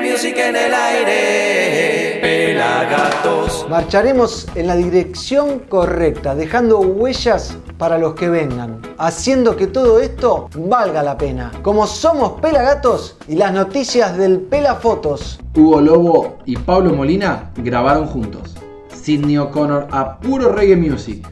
music 0.00 0.36
en 0.36 0.56
el 0.56 0.72
aire. 0.74 2.18
Pelagatos. 2.20 3.66
Marcharemos 3.68 4.46
en 4.54 4.66
la 4.66 4.76
dirección 4.76 5.60
correcta, 5.60 6.34
dejando 6.34 6.78
huellas 6.78 7.56
para 7.78 7.98
los 7.98 8.14
que 8.14 8.28
vengan, 8.28 8.80
haciendo 8.98 9.56
que 9.56 9.66
todo 9.66 10.00
esto 10.00 10.48
valga 10.54 11.02
la 11.02 11.18
pena. 11.18 11.50
Como 11.62 11.86
somos 11.86 12.40
Pelagatos 12.40 13.16
y 13.26 13.36
las 13.36 13.52
noticias 13.52 14.16
del 14.16 14.40
Pelafotos. 14.40 15.40
Hugo 15.56 15.80
Lobo 15.80 16.38
y 16.44 16.56
Pablo 16.56 16.92
Molina 16.92 17.50
grabaron 17.56 18.06
juntos. 18.06 18.56
Sidney 18.94 19.38
O'Connor 19.38 19.88
a 19.90 20.18
puro 20.18 20.52
reggae 20.52 20.76
music. 20.76 21.26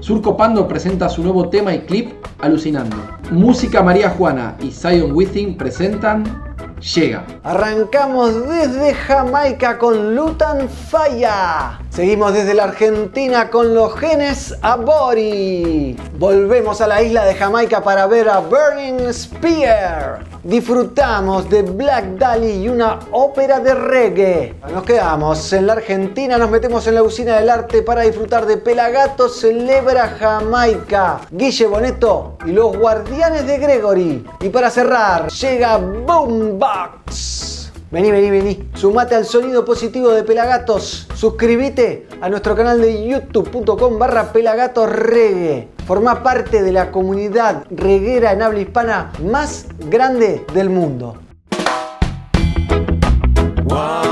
Surco 0.00 0.36
Pando 0.36 0.66
presenta 0.66 1.08
su 1.08 1.22
nuevo 1.22 1.48
tema 1.48 1.74
y 1.74 1.82
clip 1.82 2.12
Alucinando. 2.40 2.96
Música 3.30 3.82
María 3.82 4.10
Juana 4.10 4.56
y 4.60 4.72
Zion 4.72 5.12
Within 5.12 5.56
presentan 5.56 6.51
Llega. 6.82 7.24
Arrancamos 7.44 8.48
desde 8.48 8.92
Jamaica 8.92 9.78
con 9.78 10.16
Lutan 10.16 10.68
Falla. 10.68 11.78
Seguimos 11.92 12.32
desde 12.32 12.54
la 12.54 12.64
Argentina 12.64 13.50
con 13.50 13.74
los 13.74 13.94
genes 14.00 14.56
Abori. 14.62 15.94
Volvemos 16.18 16.80
a 16.80 16.86
la 16.86 17.02
isla 17.02 17.26
de 17.26 17.34
Jamaica 17.34 17.84
para 17.84 18.06
ver 18.06 18.30
a 18.30 18.38
Burning 18.38 19.12
Spear. 19.12 20.24
Disfrutamos 20.42 21.50
de 21.50 21.60
Black 21.60 22.16
Dali 22.16 22.62
y 22.62 22.68
una 22.70 22.98
ópera 23.10 23.60
de 23.60 23.74
reggae. 23.74 24.54
Nos 24.72 24.84
quedamos 24.84 25.52
en 25.52 25.66
la 25.66 25.74
Argentina, 25.74 26.38
nos 26.38 26.48
metemos 26.48 26.86
en 26.86 26.94
la 26.94 27.02
usina 27.02 27.36
del 27.36 27.50
arte 27.50 27.82
para 27.82 28.00
disfrutar 28.00 28.46
de 28.46 28.56
Pelagato 28.56 29.28
Celebra 29.28 30.16
Jamaica, 30.18 31.20
Guille 31.30 31.66
Boneto 31.66 32.38
y 32.46 32.52
los 32.52 32.74
Guardianes 32.74 33.46
de 33.46 33.58
Gregory. 33.58 34.24
Y 34.40 34.48
para 34.48 34.70
cerrar, 34.70 35.30
llega 35.30 35.76
Boombox. 35.76 37.61
Vení, 37.92 38.10
vení, 38.10 38.30
vení. 38.30 38.70
Sumate 38.74 39.14
al 39.14 39.26
sonido 39.26 39.66
positivo 39.66 40.08
de 40.12 40.22
Pelagatos. 40.22 41.06
Suscríbete 41.14 42.08
a 42.22 42.30
nuestro 42.30 42.56
canal 42.56 42.80
de 42.80 43.06
youtube.com 43.06 43.98
barra 43.98 44.32
Pelagatos. 44.32 44.88
Forma 45.86 46.22
parte 46.22 46.62
de 46.62 46.72
la 46.72 46.90
comunidad 46.90 47.66
reguera 47.70 48.32
en 48.32 48.40
habla 48.40 48.60
hispana 48.60 49.12
más 49.22 49.66
grande 49.90 50.42
del 50.54 50.70
mundo. 50.70 51.18
Ay, 53.70 54.11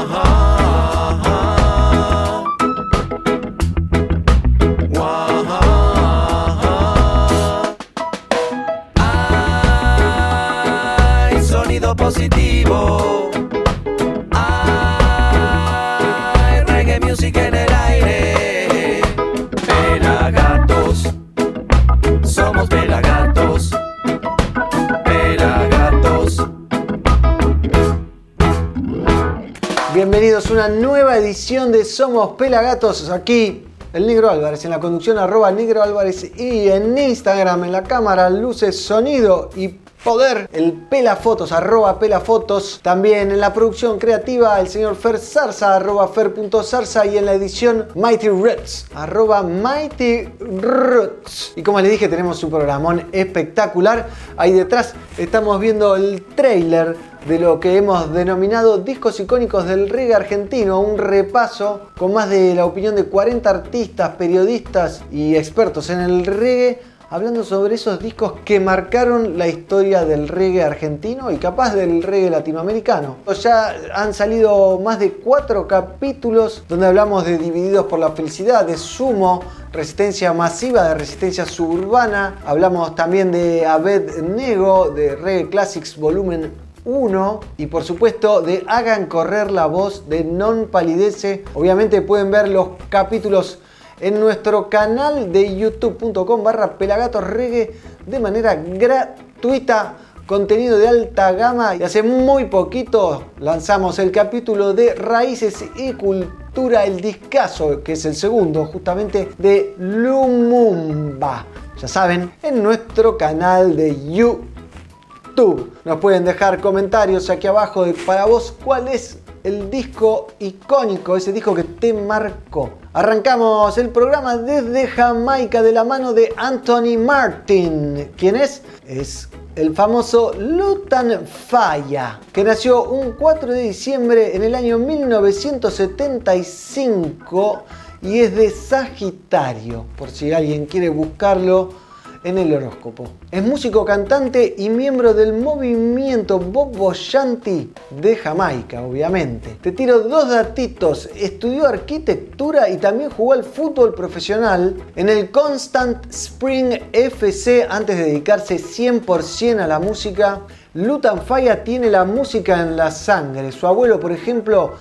Una 30.48 30.69
nueva 30.69 31.19
edición 31.19 31.70
de 31.70 31.84
Somos 31.84 32.33
Pelagatos. 32.33 33.10
Aquí 33.10 33.62
el 33.92 34.06
Negro 34.06 34.30
Álvarez 34.30 34.64
en 34.64 34.70
la 34.70 34.80
conducción 34.80 35.19
arroba 35.19 35.50
Negro 35.52 35.82
Álvarez 35.82 36.32
y 36.36 36.69
en 36.69 36.97
Instagram 36.97 37.64
en 37.64 37.72
la 37.72 37.84
cámara, 37.84 38.30
luces, 38.30 38.80
sonido 38.80 39.50
y 39.55 39.74
poder 40.04 40.48
el 40.52 40.72
Pelafotos 40.72 41.52
arroba 41.52 41.98
Pelafotos. 41.98 42.80
También 42.82 43.30
en 43.30 43.40
la 43.40 43.52
producción 43.52 43.98
creativa 43.98 44.58
el 44.60 44.68
señor 44.68 44.96
Fer 44.96 45.18
Zarza 45.18 45.76
arroba 45.76 46.08
Fer.zarza 46.08 47.06
y 47.06 47.18
en 47.18 47.26
la 47.26 47.34
edición 47.34 47.88
Mighty 47.94 48.28
Roots 48.28 48.86
arroba 48.94 49.42
Mighty 49.42 50.28
Roots. 50.38 51.52
Y 51.56 51.62
como 51.62 51.80
les 51.80 51.91
dije 51.91 52.08
tenemos 52.08 52.42
un 52.42 52.50
programón 52.50 53.08
espectacular. 53.12 54.08
Ahí 54.36 54.52
detrás 54.52 54.94
estamos 55.19 55.60
viendo 55.60 55.97
el 55.97 56.22
trailer 56.34 56.96
de 57.26 57.38
lo 57.38 57.60
que 57.60 57.76
hemos 57.76 58.12
denominado 58.12 58.78
discos 58.78 59.20
icónicos 59.20 59.66
del 59.66 59.91
reggae 59.91 60.14
argentino, 60.14 60.80
un 60.80 60.96
repaso 60.96 61.88
con 61.98 62.14
más 62.14 62.30
de 62.30 62.54
la 62.54 62.64
opinión 62.64 62.96
de 62.96 63.04
40 63.04 63.50
artistas, 63.50 64.10
periodistas 64.16 65.02
y 65.12 65.36
expertos 65.36 65.91
en 65.91 66.00
el 66.00 66.25
reggae, 66.25 66.80
hablando 67.12 67.43
sobre 67.43 67.75
esos 67.75 67.98
discos 67.98 68.34
que 68.44 68.60
marcaron 68.60 69.37
la 69.37 69.48
historia 69.48 70.04
del 70.04 70.28
reggae 70.28 70.62
argentino 70.62 71.32
y 71.32 71.38
capaz 71.38 71.75
del 71.75 72.04
reggae 72.04 72.31
latinoamericano. 72.31 73.16
Ya 73.43 73.75
han 73.93 74.15
salido 74.15 74.78
más 74.78 75.00
de 75.00 75.15
cuatro 75.15 75.66
capítulos 75.66 76.62
donde 76.69 76.87
hablamos 76.87 77.26
de 77.26 77.37
Divididos 77.37 77.87
por 77.87 77.99
la 77.99 78.12
Felicidad, 78.12 78.65
de 78.65 78.76
Sumo, 78.76 79.43
Resistencia 79.72 80.32
Masiva, 80.32 80.84
de 80.84 80.94
Resistencia 80.94 81.47
Suburbana, 81.47 82.37
hablamos 82.47 82.94
también 82.94 83.32
de 83.32 83.66
Abed 83.66 84.22
Nego, 84.22 84.91
de 84.91 85.16
Reggae 85.16 85.50
Classics 85.50 85.97
Volumen 85.97 86.53
1 86.84 87.41
y 87.59 87.66
por 87.66 87.82
supuesto 87.82 88.41
de 88.41 88.62
Hagan 88.69 89.06
correr 89.06 89.50
la 89.50 89.66
voz 89.66 90.09
de 90.09 90.22
Non 90.22 90.69
Palidece. 90.69 91.44
Obviamente 91.54 92.03
pueden 92.03 92.31
ver 92.31 92.49
los 92.49 92.69
capítulos 92.88 93.59
en 94.00 94.19
nuestro 94.19 94.69
canal 94.69 95.33
de 95.33 95.56
youtube.com 95.56 96.43
barra 96.43 96.78
pelagatorregue 96.78 97.72
de 98.06 98.21
manera 98.21 98.55
gratuita. 98.55 99.97
Contenido 100.27 100.78
de 100.78 100.87
alta 100.87 101.33
gama 101.33 101.75
y 101.75 101.83
hace 101.83 102.05
muy 102.05 102.44
poquito 102.44 103.25
lanzamos 103.41 103.99
el 103.99 104.12
capítulo 104.12 104.75
de 104.75 104.94
Raíces 104.94 105.65
y 105.75 105.93
Cultura, 105.94 106.84
el 106.84 107.00
discazo, 107.00 107.83
que 107.83 107.94
es 107.94 108.05
el 108.05 108.15
segundo 108.15 108.66
justamente 108.66 109.31
de 109.38 109.75
Lumumba. 109.77 111.47
Ya 111.81 111.88
saben, 111.88 112.32
en 112.44 112.62
nuestro 112.62 113.19
canal 113.19 113.77
de 113.77 113.97
YouTube. 114.09 115.72
Nos 115.84 115.99
pueden 115.99 116.25
dejar 116.25 116.61
comentarios 116.61 117.28
aquí 117.28 117.49
abajo 117.49 117.84
de 117.84 117.94
para 117.94 118.27
vos 118.27 118.55
cuál 118.65 118.87
es 118.87 119.19
el 119.44 119.70
disco 119.70 120.28
icónico, 120.38 121.16
ese 121.16 121.32
disco 121.32 121.54
que 121.54 121.64
te 121.64 121.92
marcó. 121.92 122.70
Arrancamos 122.92 123.76
el 123.78 123.88
programa 123.90 124.36
desde 124.36 124.86
Jamaica 124.86 125.62
de 125.62 125.72
la 125.72 125.82
mano 125.84 126.12
de 126.12 126.32
Anthony 126.36 126.98
Martin. 126.98 128.10
¿Quién 128.16 128.36
es? 128.36 128.62
Es 128.86 129.28
el 129.56 129.74
famoso 129.74 130.32
Lutan 130.34 131.26
Falla, 131.26 132.20
que 132.32 132.44
nació 132.44 132.84
un 132.84 133.12
4 133.12 133.52
de 133.52 133.62
diciembre 133.62 134.36
en 134.36 134.42
el 134.42 134.54
año 134.54 134.78
1975 134.78 137.64
y 138.02 138.20
es 138.20 138.34
de 138.34 138.50
Sagitario, 138.50 139.84
por 139.96 140.10
si 140.10 140.32
alguien 140.32 140.66
quiere 140.66 140.88
buscarlo 140.88 141.89
en 142.22 142.38
el 142.38 142.53
horóscopo. 142.53 143.08
Es 143.31 143.42
músico, 143.42 143.84
cantante 143.84 144.54
y 144.58 144.69
miembro 144.69 145.14
del 145.14 145.32
movimiento 145.32 146.38
Bobo 146.38 146.92
Shanti 146.92 147.72
de 147.91 148.16
Jamaica, 148.16 148.82
obviamente. 148.82 149.56
Te 149.60 149.72
tiro 149.72 150.00
dos 150.00 150.28
datitos. 150.28 151.08
Estudió 151.16 151.66
arquitectura 151.66 152.69
y 152.69 152.76
también 152.76 153.10
jugó 153.10 153.32
al 153.32 153.44
fútbol 153.44 153.94
profesional 153.94 154.76
en 154.97 155.08
el 155.08 155.31
Constant 155.31 156.06
Spring 156.10 156.78
FC 156.92 157.66
antes 157.69 157.97
de 157.97 158.04
dedicarse 158.04 158.56
100% 158.56 159.60
a 159.60 159.66
la 159.66 159.78
música. 159.78 160.41
Lutan 160.75 161.22
Faya 161.22 161.64
tiene 161.64 161.91
la 161.91 162.04
música 162.04 162.60
en 162.60 162.76
la 162.76 162.91
sangre. 162.91 163.50
Su 163.50 163.66
abuelo, 163.66 163.98
por 163.98 164.12
ejemplo, 164.12 164.75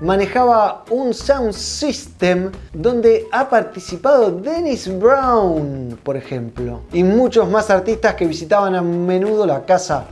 manejaba 0.00 0.84
un 0.90 1.12
sound 1.12 1.52
system 1.52 2.50
donde 2.72 3.26
ha 3.32 3.48
participado 3.48 4.30
Dennis 4.30 4.88
Brown, 4.98 5.98
por 6.02 6.16
ejemplo, 6.16 6.80
y 6.92 7.04
muchos 7.04 7.48
más 7.48 7.70
artistas 7.70 8.14
que 8.14 8.26
visitaban 8.26 8.74
a 8.74 8.82
menudo 8.82 9.46
la 9.46 9.64
casa 9.64 10.04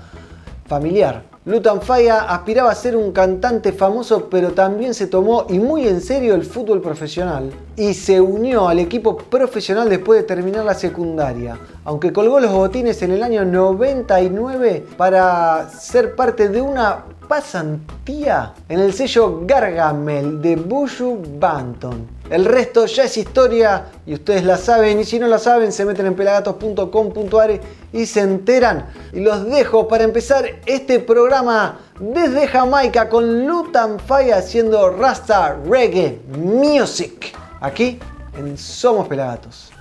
familiar. 0.67 1.28
Lutan 1.49 1.81
Faya 1.81 2.25
aspiraba 2.25 2.71
a 2.71 2.75
ser 2.75 2.95
un 2.95 3.11
cantante 3.11 3.73
famoso, 3.73 4.29
pero 4.29 4.53
también 4.53 4.93
se 4.93 5.07
tomó 5.07 5.47
y 5.49 5.59
muy 5.59 5.89
en 5.89 6.03
serio 6.03 6.35
el 6.35 6.45
fútbol 6.45 6.83
profesional 6.83 7.51
y 7.75 7.95
se 7.95 8.21
unió 8.21 8.69
al 8.69 8.79
equipo 8.81 9.17
profesional 9.17 9.89
después 9.89 10.21
de 10.21 10.27
terminar 10.27 10.67
la 10.67 10.75
secundaria, 10.75 11.59
aunque 11.87 12.13
colgó 12.13 12.39
los 12.39 12.53
botines 12.53 13.01
en 13.01 13.13
el 13.13 13.23
año 13.23 13.47
99 13.47 14.89
para 14.99 15.71
ser 15.71 16.15
parte 16.15 16.51
de 16.51 16.61
una 16.61 17.05
pasantía 17.27 18.53
en 18.69 18.81
el 18.81 18.93
sello 18.93 19.41
Gargamel 19.47 20.43
de 20.43 20.55
Buju 20.55 21.23
Banton. 21.41 22.18
El 22.31 22.45
resto 22.45 22.87
ya 22.87 23.05
es 23.05 23.17
historia 23.17 23.87
y 24.07 24.15
ustedes 24.15 24.45
la 24.45 24.57
saben. 24.57 25.01
Y 25.01 25.05
si 25.05 25.19
no 25.19 25.27
la 25.27 25.39
saben, 25.39 25.73
se 25.73 25.85
meten 25.85 26.07
en 26.07 26.15
pelagatos.com.ar 26.15 27.51
e 27.51 27.61
y 27.93 28.07
se 28.07 28.21
enteran. 28.21 28.87
Y 29.13 29.21
los 29.21 29.47
dejo 29.47 29.89
para 29.89 30.05
empezar 30.05 30.45
este 30.67 31.01
programa 31.01 31.79
desde 31.99 32.47
Jamaica 32.47 33.09
con 33.09 33.47
Lutan 33.47 33.99
Fire 33.99 34.35
haciendo 34.35 34.91
Rasta 34.91 35.57
Reggae 35.69 36.21
Music. 36.37 37.35
Aquí 37.61 37.99
en 38.37 38.59
Somos 38.59 39.09
Pelagatos. 39.09 39.73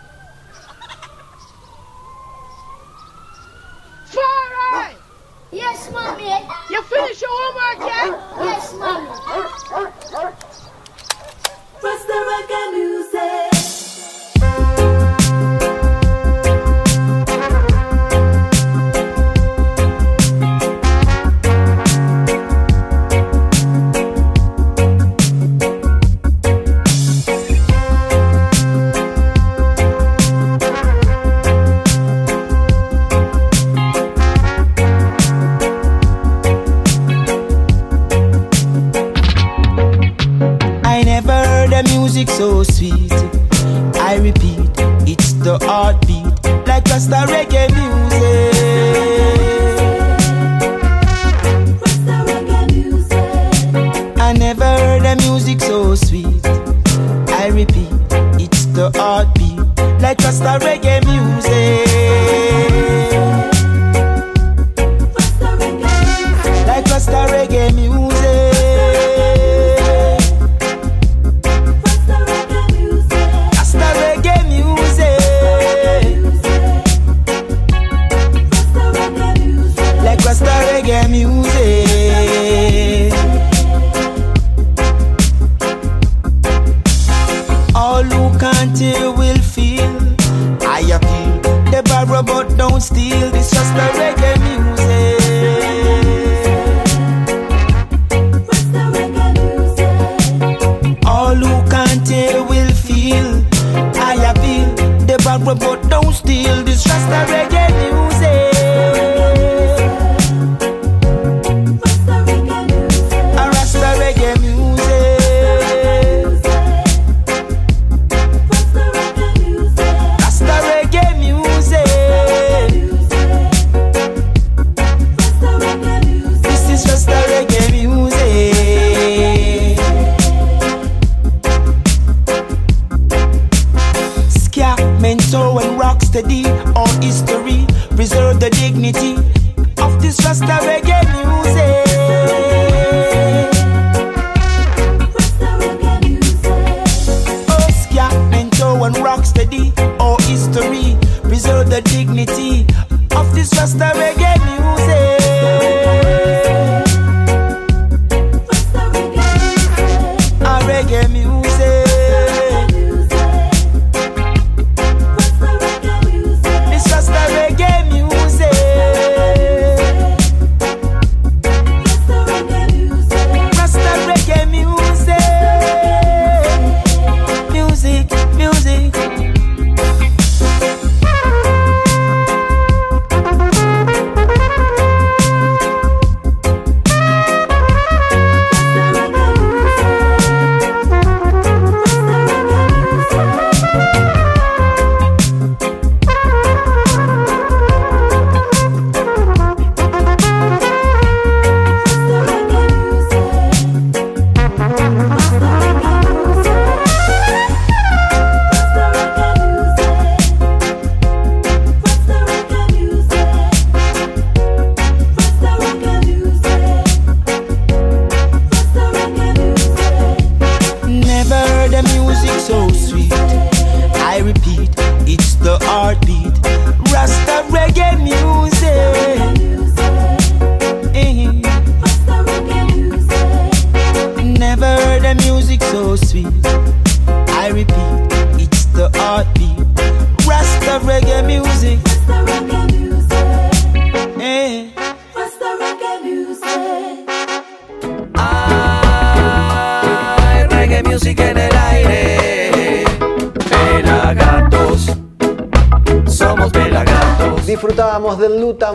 Yes, 5.52 5.90
mommy. 5.92 6.28
You 6.70 6.82
finish 6.84 7.22
your 7.22 7.30
homework. 7.30 7.67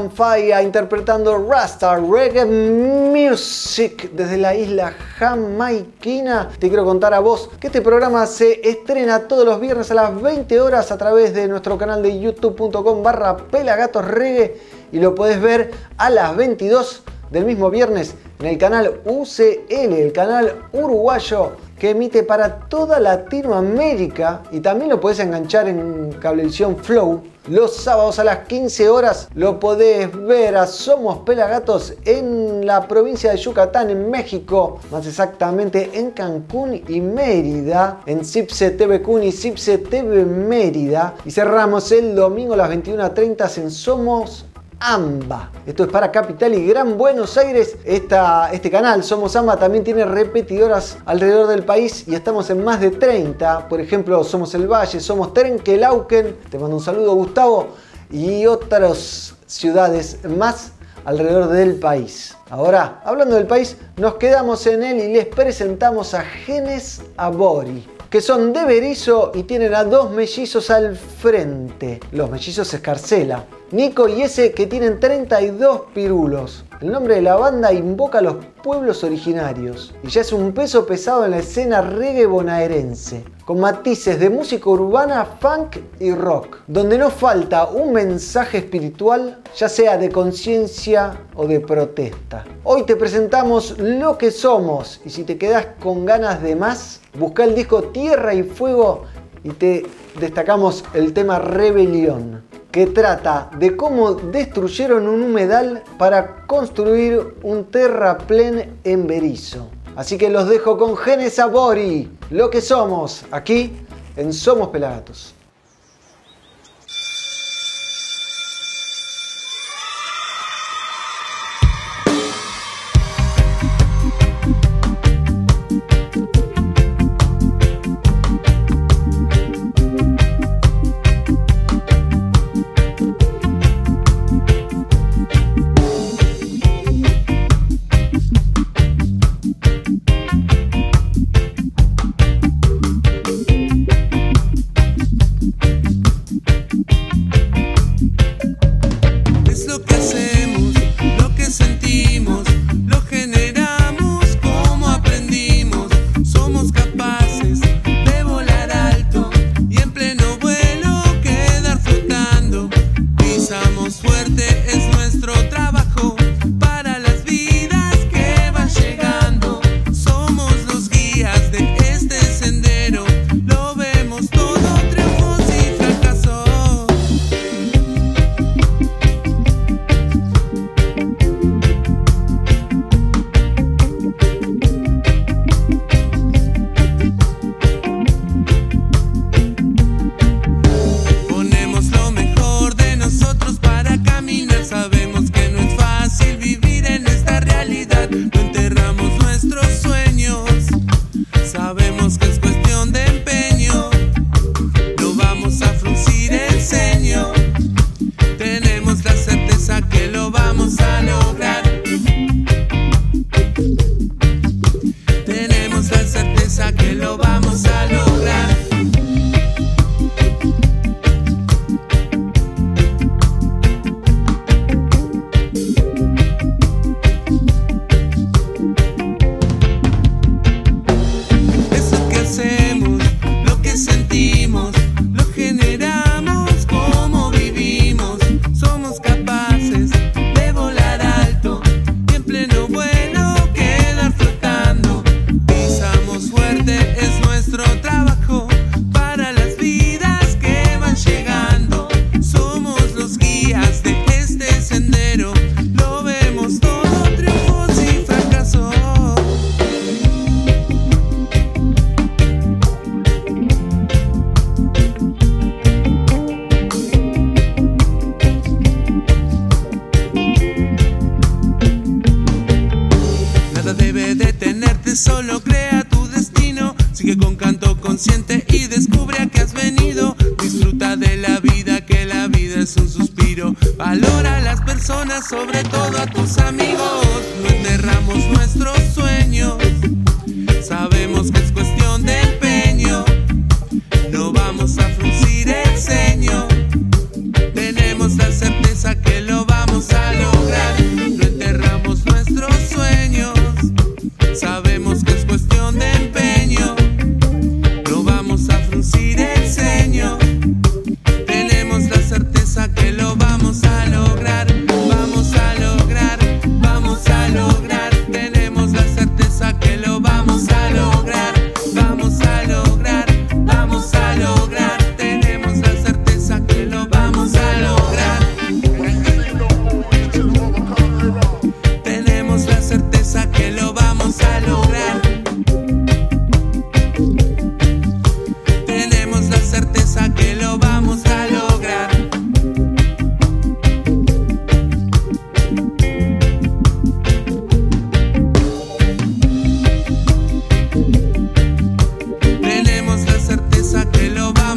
on 0.02 0.64
interpretando 0.64 1.46
Rasta 1.48 1.96
Reggae 1.96 2.44
Music 2.44 4.10
desde 4.12 4.36
la 4.36 4.54
isla 4.54 4.92
jamaiquina. 5.16 6.48
Te 6.58 6.68
quiero 6.68 6.84
contar 6.84 7.14
a 7.14 7.20
vos 7.20 7.50
que 7.60 7.68
este 7.68 7.80
programa 7.80 8.26
se 8.26 8.68
estrena 8.68 9.28
todos 9.28 9.44
los 9.44 9.60
viernes 9.60 9.90
a 9.92 9.94
las 9.94 10.20
20 10.20 10.60
horas 10.60 10.90
a 10.90 10.98
través 10.98 11.34
de 11.34 11.46
nuestro 11.46 11.78
canal 11.78 12.02
de 12.02 12.18
youtube.com 12.18 13.02
barra 13.02 13.36
pelagatos 13.36 14.04
reggae 14.04 14.60
y 14.90 14.98
lo 14.98 15.14
podés 15.14 15.40
ver 15.40 15.70
a 15.98 16.10
las 16.10 16.36
22 16.36 17.02
del 17.32 17.46
mismo 17.46 17.70
viernes 17.70 18.14
en 18.38 18.46
el 18.46 18.58
canal 18.58 19.00
UCL, 19.04 19.92
el 19.92 20.12
canal 20.12 20.66
uruguayo 20.72 21.52
que 21.78 21.90
emite 21.90 22.22
para 22.22 22.60
toda 22.68 23.00
Latinoamérica 23.00 24.42
y 24.52 24.60
también 24.60 24.90
lo 24.90 25.00
podés 25.00 25.18
enganchar 25.18 25.68
en 25.68 26.12
Cablevisión 26.20 26.76
Flow. 26.76 27.22
Los 27.48 27.74
sábados 27.74 28.20
a 28.20 28.24
las 28.24 28.46
15 28.46 28.88
horas 28.88 29.28
lo 29.34 29.58
podés 29.58 30.16
ver 30.16 30.56
a 30.56 30.68
Somos 30.68 31.18
Pelagatos 31.26 31.94
en 32.04 32.64
la 32.64 32.86
provincia 32.86 33.32
de 33.32 33.36
Yucatán, 33.36 33.90
en 33.90 34.10
México, 34.10 34.78
más 34.92 35.04
exactamente 35.08 35.90
en 35.94 36.12
Cancún 36.12 36.84
y 36.86 37.00
Mérida, 37.00 38.00
en 38.06 38.24
Cipse 38.24 38.70
TV 38.70 39.02
Cun 39.02 39.24
y 39.24 39.32
Cipse 39.32 39.78
TV 39.78 40.24
Mérida. 40.24 41.16
Y 41.24 41.32
cerramos 41.32 41.90
el 41.90 42.14
domingo 42.14 42.54
a 42.54 42.58
las 42.58 42.70
21.30 42.70 43.58
en 43.58 43.70
Somos 43.72 44.44
AMBA. 44.84 45.50
Esto 45.64 45.84
es 45.84 45.90
para 45.90 46.10
Capital 46.10 46.54
y 46.54 46.66
Gran 46.66 46.98
Buenos 46.98 47.38
Aires. 47.38 47.76
Este 47.84 48.70
canal, 48.70 49.04
Somos 49.04 49.36
AMBA, 49.36 49.56
también 49.56 49.84
tiene 49.84 50.04
repetidoras 50.04 50.98
alrededor 51.06 51.46
del 51.46 51.64
país 51.64 52.06
y 52.08 52.14
estamos 52.14 52.50
en 52.50 52.64
más 52.64 52.80
de 52.80 52.90
30. 52.90 53.68
Por 53.68 53.80
ejemplo, 53.80 54.24
Somos 54.24 54.54
El 54.54 54.66
Valle, 54.66 54.98
Somos 55.00 55.32
Trenquelauquen. 55.32 56.36
Te 56.50 56.58
mando 56.58 56.76
un 56.76 56.82
saludo, 56.82 57.14
Gustavo. 57.14 57.68
Y 58.10 58.46
otras 58.46 59.34
ciudades 59.46 60.18
más 60.24 60.72
alrededor 61.04 61.48
del 61.48 61.76
país. 61.76 62.36
Ahora, 62.50 63.00
hablando 63.04 63.36
del 63.36 63.46
país, 63.46 63.76
nos 63.96 64.14
quedamos 64.14 64.66
en 64.66 64.82
él 64.82 64.98
y 64.98 65.12
les 65.12 65.26
presentamos 65.26 66.12
a 66.14 66.22
Genes 66.22 67.02
Abori, 67.16 67.86
que 68.12 68.20
son 68.20 68.52
de 68.52 68.66
Berizo 68.66 69.32
y 69.34 69.44
tienen 69.44 69.74
a 69.74 69.84
dos 69.84 70.10
mellizos 70.10 70.68
al 70.68 70.98
frente. 70.98 71.98
Los 72.12 72.30
mellizos 72.30 72.74
Escarcela, 72.74 73.46
Nico 73.70 74.06
y 74.06 74.20
ese 74.20 74.52
que 74.52 74.66
tienen 74.66 75.00
32 75.00 75.84
pirulos. 75.94 76.62
El 76.82 76.90
nombre 76.90 77.14
de 77.14 77.22
la 77.22 77.36
banda 77.36 77.72
invoca 77.72 78.18
a 78.18 78.22
los 78.22 78.44
pueblos 78.60 79.04
originarios 79.04 79.94
y 80.02 80.08
ya 80.08 80.22
es 80.22 80.32
un 80.32 80.50
peso 80.50 80.84
pesado 80.84 81.24
en 81.24 81.30
la 81.30 81.38
escena 81.38 81.80
reggae 81.80 82.26
bonaerense, 82.26 83.22
con 83.44 83.60
matices 83.60 84.18
de 84.18 84.28
música 84.28 84.68
urbana, 84.68 85.24
funk 85.24 85.76
y 86.00 86.12
rock, 86.12 86.58
donde 86.66 86.98
no 86.98 87.10
falta 87.10 87.66
un 87.66 87.92
mensaje 87.92 88.58
espiritual, 88.58 89.40
ya 89.56 89.68
sea 89.68 89.96
de 89.96 90.10
conciencia 90.10 91.20
o 91.36 91.46
de 91.46 91.60
protesta. 91.60 92.44
Hoy 92.64 92.82
te 92.84 92.96
presentamos 92.96 93.78
lo 93.78 94.18
que 94.18 94.32
somos 94.32 95.00
y 95.04 95.10
si 95.10 95.22
te 95.22 95.38
quedas 95.38 95.66
con 95.80 96.04
ganas 96.04 96.42
de 96.42 96.56
más, 96.56 97.00
busca 97.16 97.44
el 97.44 97.54
disco 97.54 97.84
Tierra 97.84 98.34
y 98.34 98.42
Fuego 98.42 99.04
y 99.44 99.50
te 99.50 99.86
destacamos 100.18 100.84
el 100.94 101.12
tema 101.12 101.38
Rebelión 101.38 102.42
que 102.70 102.86
trata 102.86 103.50
de 103.58 103.76
cómo 103.76 104.14
destruyeron 104.14 105.06
un 105.06 105.22
humedal 105.22 105.82
para 105.98 106.46
construir 106.46 107.36
un 107.42 107.64
terraplén 107.64 108.78
en 108.82 109.06
Berizo. 109.06 109.68
Así 109.94 110.16
que 110.16 110.30
los 110.30 110.48
dejo 110.48 110.78
con 110.78 110.96
Genes 110.96 111.38
Abori, 111.38 112.10
lo 112.30 112.48
que 112.48 112.62
somos, 112.62 113.26
aquí 113.30 113.72
en 114.16 114.32
Somos 114.32 114.68
Pelagatos. 114.68 115.34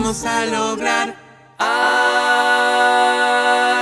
Vas 0.05 0.25
a 0.25 0.45
lograr. 0.45 1.15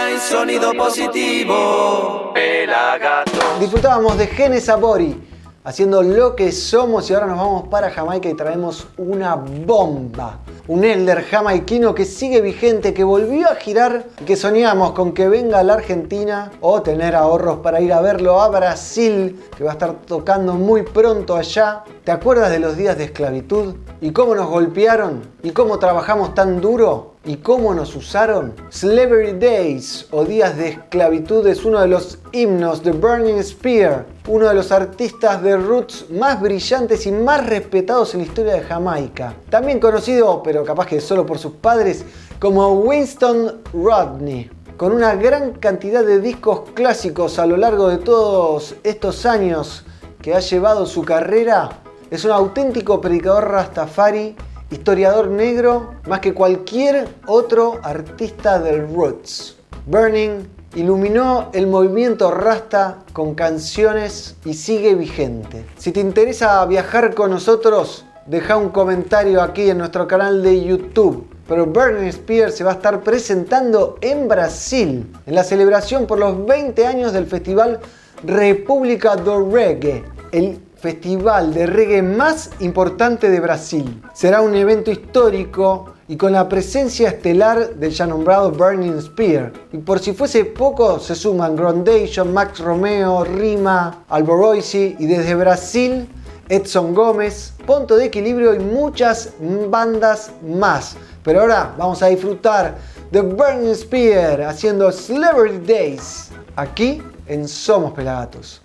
Hay 0.05 0.17
sonido 0.19 0.73
positivo. 0.73 2.31
Pelagato. 2.33 3.31
Disfrutábamos 3.59 4.17
de 4.17 4.27
Genes 4.27 4.63
Sabori 4.65 5.32
haciendo 5.63 6.03
lo 6.03 6.35
que 6.35 6.51
somos 6.51 7.09
y 7.09 7.13
ahora 7.13 7.27
nos 7.27 7.37
vamos 7.37 7.67
para 7.69 7.89
Jamaica 7.89 8.29
y 8.29 8.33
traemos 8.33 8.87
una 8.97 9.35
bomba. 9.35 10.39
Un 10.67 10.83
elder 10.83 11.23
jamaiquino 11.23 11.93
que 11.93 12.05
sigue 12.05 12.41
vigente, 12.41 12.93
que 12.93 13.03
volvió 13.03 13.49
a 13.49 13.55
girar 13.55 14.05
y 14.21 14.25
que 14.25 14.35
soñamos 14.35 14.91
con 14.91 15.13
que 15.13 15.27
venga 15.27 15.59
a 15.59 15.63
la 15.63 15.75
Argentina 15.75 16.51
o 16.61 16.81
tener 16.81 17.15
ahorros 17.15 17.59
para 17.59 17.81
ir 17.81 17.93
a 17.93 18.01
verlo 18.01 18.41
a 18.41 18.49
Brasil, 18.49 19.41
que 19.57 19.63
va 19.63 19.71
a 19.71 19.73
estar 19.73 19.93
tocando 20.05 20.53
muy 20.53 20.83
pronto 20.83 21.35
allá. 21.35 21.83
¿Te 22.03 22.11
acuerdas 22.11 22.51
de 22.51 22.59
los 22.59 22.77
días 22.77 22.97
de 22.97 23.05
esclavitud? 23.05 23.75
¿Y 24.01 24.11
cómo 24.11 24.35
nos 24.35 24.49
golpearon? 24.49 25.21
¿Y 25.43 25.51
cómo 25.51 25.79
trabajamos 25.79 26.33
tan 26.33 26.61
duro? 26.61 27.12
¿Y 27.25 27.37
cómo 27.37 27.73
nos 27.73 27.95
usaron? 27.95 28.53
Slavery 28.69 29.39
Days 29.39 30.07
o 30.11 30.25
Días 30.25 30.57
de 30.57 30.67
Esclavitud 30.67 31.47
es 31.47 31.63
uno 31.63 31.79
de 31.79 31.87
los 31.87 32.17
himnos 32.33 32.83
de 32.83 32.91
Burning 32.91 33.41
Spear, 33.41 34.05
uno 34.27 34.49
de 34.49 34.53
los 34.53 34.73
artistas 34.73 35.41
de 35.41 35.55
roots 35.55 36.07
más 36.09 36.41
brillantes 36.41 37.07
y 37.07 37.13
más 37.13 37.47
respetados 37.47 38.13
en 38.13 38.19
la 38.19 38.25
historia 38.25 38.53
de 38.55 38.63
Jamaica. 38.63 39.35
También 39.49 39.79
conocido, 39.79 40.43
pero 40.43 40.65
capaz 40.65 40.87
que 40.87 40.99
solo 40.99 41.25
por 41.25 41.39
sus 41.39 41.53
padres, 41.53 42.03
como 42.39 42.73
Winston 42.81 43.61
Rodney. 43.71 44.51
Con 44.75 44.91
una 44.91 45.15
gran 45.15 45.53
cantidad 45.53 46.03
de 46.03 46.19
discos 46.19 46.71
clásicos 46.73 47.39
a 47.39 47.45
lo 47.45 47.55
largo 47.55 47.87
de 47.87 47.99
todos 47.99 48.75
estos 48.83 49.25
años 49.25 49.85
que 50.21 50.33
ha 50.33 50.41
llevado 50.41 50.85
su 50.85 51.03
carrera, 51.03 51.69
es 52.11 52.25
un 52.25 52.31
auténtico 52.31 52.99
predicador 52.99 53.49
rastafari 53.49 54.35
historiador 54.73 55.29
negro 55.29 55.95
más 56.07 56.19
que 56.19 56.33
cualquier 56.33 57.07
otro 57.27 57.79
artista 57.83 58.59
del 58.59 58.93
roots. 58.93 59.55
Burning 59.85 60.47
iluminó 60.75 61.49
el 61.53 61.67
movimiento 61.67 62.31
Rasta 62.31 62.99
con 63.13 63.35
canciones 63.35 64.35
y 64.43 64.53
sigue 64.53 64.95
vigente. 64.95 65.65
Si 65.77 65.91
te 65.91 65.99
interesa 65.99 66.65
viajar 66.65 67.13
con 67.13 67.31
nosotros, 67.31 68.05
deja 68.25 68.57
un 68.57 68.69
comentario 68.69 69.41
aquí 69.41 69.69
en 69.69 69.77
nuestro 69.77 70.07
canal 70.07 70.41
de 70.41 70.63
YouTube. 70.63 71.27
Pero 71.47 71.65
Burning 71.65 72.11
Spear 72.11 72.51
se 72.51 72.63
va 72.63 72.71
a 72.71 72.75
estar 72.75 73.01
presentando 73.01 73.97
en 74.01 74.27
Brasil 74.27 75.05
en 75.25 75.35
la 75.35 75.43
celebración 75.43 76.07
por 76.07 76.17
los 76.17 76.45
20 76.45 76.87
años 76.87 77.13
del 77.13 77.27
festival 77.27 77.79
República 78.23 79.17
do 79.17 79.49
Reggae, 79.51 80.03
el 80.31 80.57
festival 80.83 81.53
de 81.53 81.65
reggae 81.65 82.01
más 82.01 82.49
importante 82.59 83.29
de 83.29 83.39
Brasil. 83.39 84.03
Será 84.13 84.41
un 84.41 84.53
evento 84.53 84.91
histórico 84.91 85.93
y 86.09 86.17
con 86.17 86.33
la 86.33 86.49
presencia 86.49 87.07
estelar 87.07 87.75
del 87.75 87.91
ya 87.91 88.05
nombrado 88.05 88.51
Burning 88.51 88.99
Spear. 88.99 89.53
Y 89.71 89.77
por 89.77 89.99
si 89.99 90.11
fuese 90.11 90.43
poco, 90.43 90.99
se 90.99 91.15
suman 91.15 91.55
Grondation, 91.55 92.33
Max 92.33 92.59
Romeo, 92.59 93.23
Rima, 93.23 94.03
Alboroisi 94.09 94.97
y 94.99 95.05
desde 95.05 95.35
Brasil 95.35 96.05
Edson 96.49 96.93
Gómez, 96.93 97.53
Punto 97.65 97.95
de 97.95 98.03
Equilibrio 98.03 98.53
y 98.53 98.59
muchas 98.59 99.31
bandas 99.69 100.31
más. 100.45 100.97
Pero 101.23 101.39
ahora 101.39 101.73
vamos 101.77 102.03
a 102.03 102.07
disfrutar 102.07 102.77
de 103.09 103.21
Burning 103.21 103.73
Spear 103.73 104.41
haciendo 104.41 104.91
Celebrity 104.91 105.65
Days 105.65 106.31
aquí 106.57 107.01
en 107.27 107.47
Somos 107.47 107.93
Pelagatos. 107.93 108.61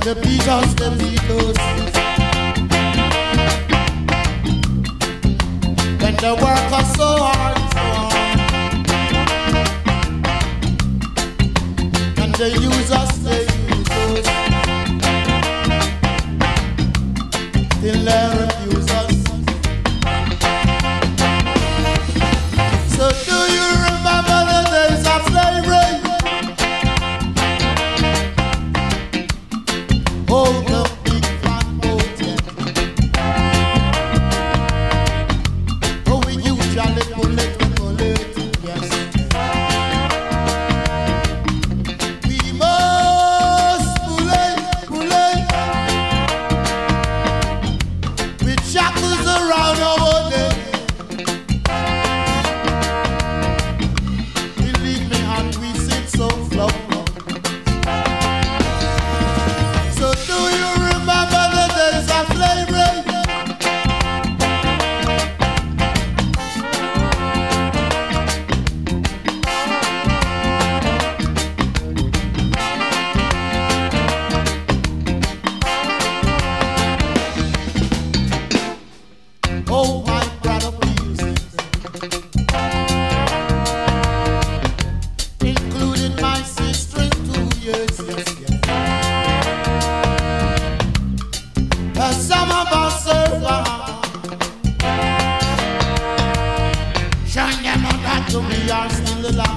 And 0.00 0.06
the 0.06 0.14
beat 0.22 0.46
us, 0.46 0.74
the 0.74 0.90
work 6.34 6.70
was 6.70 6.86
so 6.94 7.16
hard, 7.18 7.58
so 7.74 7.86
hard. 8.06 8.38
And 12.16 12.32
they 12.36 12.52
use 12.52 12.90
us, 12.92 13.18
they 13.26 13.42
use 13.42 13.90
us. 13.90 14.26
Till 17.80 18.08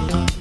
love. 0.00 0.31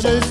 Just. 0.00 0.29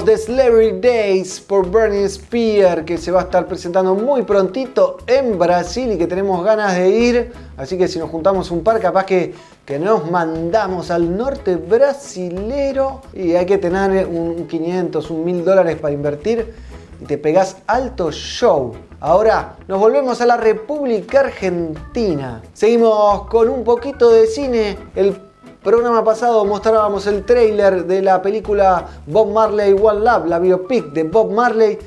De 0.00 0.16
Celebrity 0.16 0.80
Days 0.80 1.38
por 1.38 1.70
Bernie 1.70 2.08
Spear, 2.08 2.82
que 2.82 2.96
se 2.96 3.10
va 3.10 3.20
a 3.20 3.24
estar 3.24 3.46
presentando 3.46 3.94
muy 3.94 4.22
prontito 4.22 4.96
en 5.06 5.38
Brasil 5.38 5.92
y 5.92 5.98
que 5.98 6.06
tenemos 6.06 6.42
ganas 6.42 6.74
de 6.76 6.88
ir. 6.88 7.32
Así 7.58 7.76
que 7.76 7.86
si 7.86 7.98
nos 7.98 8.08
juntamos 8.08 8.50
un 8.50 8.64
par, 8.64 8.80
capaz 8.80 9.04
que, 9.04 9.34
que 9.66 9.78
nos 9.78 10.10
mandamos 10.10 10.90
al 10.90 11.14
norte 11.14 11.56
brasilero 11.56 13.02
y 13.12 13.34
hay 13.34 13.44
que 13.44 13.58
tener 13.58 14.06
un 14.06 14.46
500, 14.46 15.10
un 15.10 15.24
1000 15.26 15.44
dólares 15.44 15.76
para 15.76 15.92
invertir 15.92 16.54
y 16.98 17.04
te 17.04 17.18
pegás 17.18 17.58
alto 17.66 18.10
show. 18.10 18.72
Ahora 18.98 19.56
nos 19.68 19.78
volvemos 19.78 20.22
a 20.22 20.26
la 20.26 20.38
República 20.38 21.20
Argentina. 21.20 22.40
Seguimos 22.54 23.28
con 23.28 23.50
un 23.50 23.62
poquito 23.62 24.08
de 24.08 24.26
cine. 24.26 24.78
El 24.96 25.31
programa 25.62 26.02
pasado 26.02 26.44
mostrábamos 26.44 27.06
el 27.06 27.24
tráiler 27.24 27.86
de 27.86 28.02
la 28.02 28.20
película 28.20 28.84
Bob 29.06 29.32
Marley 29.32 29.72
One 29.72 30.00
Love, 30.00 30.26
la 30.26 30.40
biopic 30.40 30.86
de 30.86 31.04
Bob 31.04 31.30
Marley, 31.30 31.78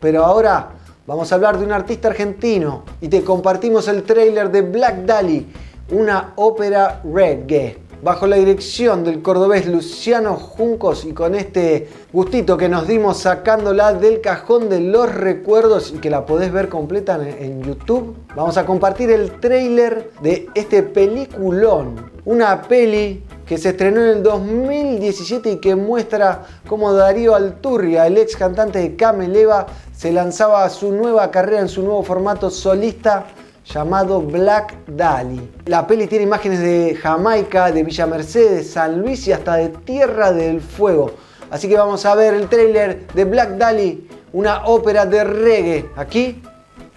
pero 0.00 0.24
ahora 0.24 0.68
vamos 1.04 1.32
a 1.32 1.34
hablar 1.34 1.58
de 1.58 1.64
un 1.64 1.72
artista 1.72 2.08
argentino 2.08 2.84
y 3.00 3.08
te 3.08 3.24
compartimos 3.24 3.88
el 3.88 4.04
tráiler 4.04 4.52
de 4.52 4.62
Black 4.62 5.04
Dali, 5.04 5.52
una 5.90 6.32
ópera 6.36 7.00
reggae. 7.02 7.83
Bajo 8.04 8.26
la 8.26 8.36
dirección 8.36 9.02
del 9.02 9.22
cordobés 9.22 9.66
Luciano 9.66 10.36
Juncos 10.36 11.06
y 11.06 11.14
con 11.14 11.34
este 11.34 11.88
gustito 12.12 12.58
que 12.58 12.68
nos 12.68 12.86
dimos 12.86 13.16
sacándola 13.16 13.94
del 13.94 14.20
cajón 14.20 14.68
de 14.68 14.80
los 14.80 15.10
recuerdos 15.10 15.90
y 15.90 16.00
que 16.00 16.10
la 16.10 16.26
podés 16.26 16.52
ver 16.52 16.68
completa 16.68 17.18
en, 17.26 17.62
YouTube, 17.62 18.14
vamos 18.36 18.58
a 18.58 18.66
compartir 18.66 19.10
el 19.10 19.40
tráiler 19.40 20.10
de 20.20 20.48
este 20.54 20.82
peliculón. 20.82 22.10
Una 22.26 22.60
peli 22.60 23.24
que 23.46 23.56
se 23.56 23.70
estrenó 23.70 24.02
en 24.02 24.18
el 24.18 24.22
2017 24.22 25.52
y 25.52 25.56
que 25.56 25.74
muestra 25.74 26.42
cómo 26.68 26.92
Darío 26.92 27.34
Alturria, 27.34 28.06
el 28.06 28.18
ex 28.18 28.36
cantante 28.36 28.80
de 28.80 28.96
Cameleva, 28.96 29.64
se 29.96 30.12
lanzaba 30.12 30.64
a 30.64 30.68
su 30.68 30.92
nueva 30.92 31.30
carrera 31.30 31.62
en 31.62 31.70
su 31.70 31.80
nuevo 31.82 32.02
formato 32.02 32.50
solista 32.50 33.24
llamado 33.64 34.20
Black 34.20 34.76
Dali. 34.86 35.50
La 35.66 35.86
peli 35.86 36.06
tiene 36.06 36.24
imágenes 36.24 36.60
de 36.60 36.98
Jamaica, 37.00 37.72
de 37.72 37.82
Villa 37.82 38.06
Mercedes, 38.06 38.70
San 38.70 39.00
Luis 39.00 39.26
y 39.26 39.32
hasta 39.32 39.56
de 39.56 39.68
Tierra 39.70 40.32
del 40.32 40.60
Fuego. 40.60 41.14
Así 41.50 41.68
que 41.68 41.76
vamos 41.76 42.04
a 42.04 42.14
ver 42.14 42.34
el 42.34 42.48
tráiler 42.48 43.06
de 43.14 43.24
Black 43.24 43.56
Dali, 43.56 44.08
una 44.32 44.64
ópera 44.66 45.06
de 45.06 45.24
reggae, 45.24 45.90
aquí 45.96 46.42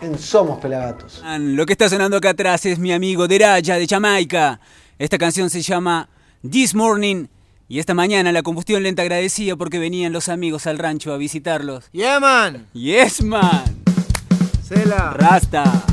en 0.02 0.18
Somos 0.18 0.60
Pelagatos. 0.60 1.24
Lo 1.40 1.66
que 1.66 1.74
está 1.74 1.90
sonando 1.90 2.18
acá 2.18 2.32
atrás 2.32 2.66
es 2.66 2.80
mi 2.80 2.92
amigo 2.92 3.28
Deraya 3.28 3.76
de 3.76 3.88
Jamaica. 3.88 4.60
Esta 5.00 5.18
canción 5.18 5.50
se 5.50 5.62
llama 5.62 6.10
This 6.50 6.74
Morning 6.76 7.28
y 7.70 7.80
esta 7.80 7.94
mañana 7.94 8.32
la 8.32 8.44
combustión 8.44 8.82
lenta 8.84 9.02
agradecía 9.02 9.56
porque 9.56 9.78
venían 9.78 10.14
los 10.14 10.30
amigos 10.30 10.68
al 10.68 10.78
rancho 10.78 11.14
a 11.14 11.18
visitarlos. 11.18 11.90
Yeah, 11.92 12.20
man. 12.20 12.68
Yes, 12.74 13.22
man. 13.22 13.64
Sela. 14.64 15.14
Rasta. 15.14 15.86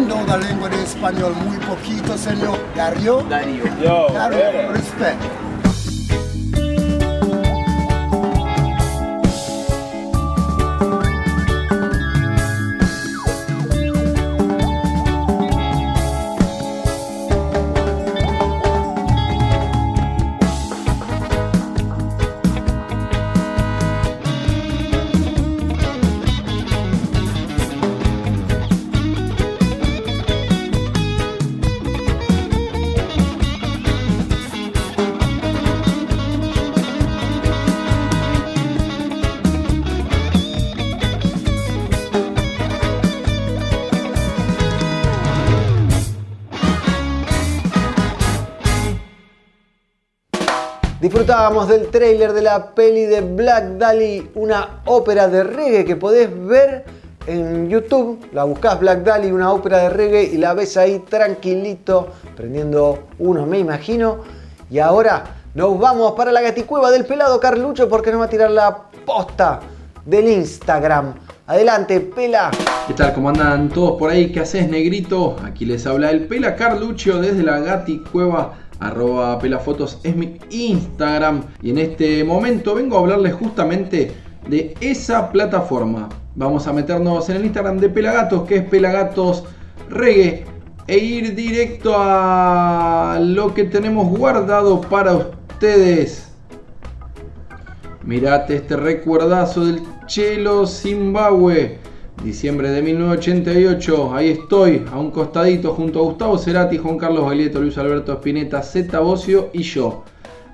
Comprendo 0.00 0.26
la 0.26 0.38
lengua 0.38 0.68
de 0.70 0.82
español 0.82 1.34
muy 1.44 1.58
poquito, 1.58 2.16
señor 2.16 2.58
Darío. 2.74 3.22
Darío. 3.28 3.64
Darío, 4.14 4.72
respect. 4.72 5.39
Disfrutábamos 51.20 51.68
del 51.68 51.88
tráiler 51.88 52.32
de 52.32 52.40
la 52.40 52.74
peli 52.74 53.04
de 53.04 53.20
Black 53.20 53.76
Dahlia, 53.76 54.22
una 54.36 54.80
ópera 54.86 55.28
de 55.28 55.44
reggae 55.44 55.84
que 55.84 55.94
podés 55.94 56.30
ver 56.46 56.86
en 57.26 57.68
YouTube. 57.68 58.26
La 58.32 58.44
buscás 58.44 58.80
Black 58.80 59.02
Dahlia, 59.02 59.34
una 59.34 59.52
ópera 59.52 59.80
de 59.80 59.90
reggae 59.90 60.22
y 60.22 60.38
la 60.38 60.54
ves 60.54 60.78
ahí 60.78 61.00
tranquilito, 61.00 62.08
prendiendo 62.34 63.00
uno, 63.18 63.44
me 63.44 63.58
imagino. 63.58 64.20
Y 64.70 64.78
ahora 64.78 65.24
nos 65.52 65.78
vamos 65.78 66.12
para 66.12 66.32
la 66.32 66.40
gaticueva 66.40 66.90
del 66.90 67.04
pelado 67.04 67.38
Carlucho 67.38 67.86
porque 67.90 68.10
nos 68.12 68.22
va 68.22 68.24
a 68.24 68.30
tirar 68.30 68.50
la 68.50 68.84
posta 69.04 69.60
del 70.06 70.26
Instagram. 70.26 71.12
Adelante, 71.46 72.00
pela. 72.00 72.50
¿Qué 72.86 72.94
tal? 72.94 73.12
¿Cómo 73.12 73.28
andan 73.28 73.68
todos 73.68 73.98
por 73.98 74.08
ahí? 74.08 74.32
¿Qué 74.32 74.40
haces, 74.40 74.70
negrito? 74.70 75.36
Aquí 75.44 75.66
les 75.66 75.86
habla 75.86 76.12
el 76.12 76.26
Pela 76.28 76.56
Carlucho 76.56 77.20
desde 77.20 77.42
la 77.42 77.58
Gati 77.58 78.04
Cueva. 78.10 78.54
Arroba 78.80 79.38
pelafotos 79.38 80.00
es 80.02 80.16
mi 80.16 80.38
Instagram. 80.50 81.44
Y 81.62 81.70
en 81.70 81.78
este 81.78 82.24
momento 82.24 82.74
vengo 82.74 82.96
a 82.96 83.00
hablarles 83.00 83.34
justamente 83.34 84.12
de 84.48 84.74
esa 84.80 85.30
plataforma. 85.30 86.08
Vamos 86.34 86.66
a 86.66 86.72
meternos 86.72 87.28
en 87.28 87.36
el 87.36 87.44
Instagram 87.44 87.78
de 87.78 87.90
Pelagatos, 87.90 88.46
que 88.48 88.56
es 88.56 88.64
Pelagatos 88.64 89.44
Reggae. 89.88 90.44
E 90.86 90.98
ir 90.98 91.36
directo 91.36 91.94
a 91.96 93.20
lo 93.22 93.54
que 93.54 93.64
tenemos 93.64 94.08
guardado 94.08 94.80
para 94.80 95.14
ustedes. 95.14 96.32
Mirate 98.02 98.56
este 98.56 98.76
recuerdazo 98.76 99.66
del 99.66 99.82
Chelo 100.06 100.66
Zimbabue. 100.66 101.78
Diciembre 102.24 102.70
de 102.70 102.82
1988, 102.82 104.14
ahí 104.14 104.28
estoy, 104.28 104.84
a 104.92 104.98
un 104.98 105.10
costadito 105.10 105.72
junto 105.72 106.00
a 106.00 106.02
Gustavo 106.02 106.36
Cerati, 106.36 106.76
Juan 106.76 106.98
Carlos 106.98 107.24
Baglietto, 107.24 107.62
Luis 107.62 107.78
Alberto 107.78 108.12
Spinetta, 108.12 108.62
Zeta 108.62 109.00
Bocio 109.00 109.48
y 109.54 109.62
yo. 109.62 110.04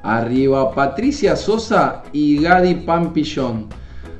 Arriba 0.04 0.70
Patricia 0.70 1.34
Sosa 1.34 2.04
y 2.12 2.40
Gadi 2.40 2.76
Pampillón. 2.76 3.66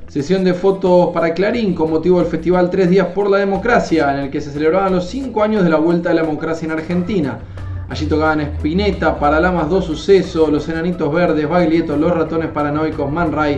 Sesión 0.09 0.43
de 0.43 0.53
fotos 0.53 1.13
para 1.13 1.33
Clarín 1.33 1.73
con 1.73 1.89
motivo 1.89 2.19
del 2.19 2.27
Festival 2.27 2.69
Tres 2.69 2.89
Días 2.89 3.07
por 3.07 3.29
la 3.29 3.37
Democracia, 3.37 4.13
en 4.13 4.25
el 4.25 4.29
que 4.29 4.41
se 4.41 4.51
celebraban 4.51 4.93
los 4.93 5.05
5 5.05 5.41
años 5.41 5.63
de 5.63 5.69
la 5.69 5.77
vuelta 5.77 6.09
de 6.09 6.15
la 6.15 6.23
democracia 6.23 6.65
en 6.65 6.71
Argentina. 6.73 7.39
Allí 7.87 8.07
tocaban 8.07 8.41
Spinetta, 8.41 9.17
Paralamas 9.17 9.69
2 9.69 9.85
Suceso, 9.85 10.51
Los 10.51 10.67
Enanitos 10.67 11.13
Verdes, 11.13 11.47
Baglietto, 11.47 11.95
Los 11.95 12.11
Ratones 12.11 12.49
Paranoicos, 12.49 13.09
Man 13.09 13.31
Ray, 13.31 13.57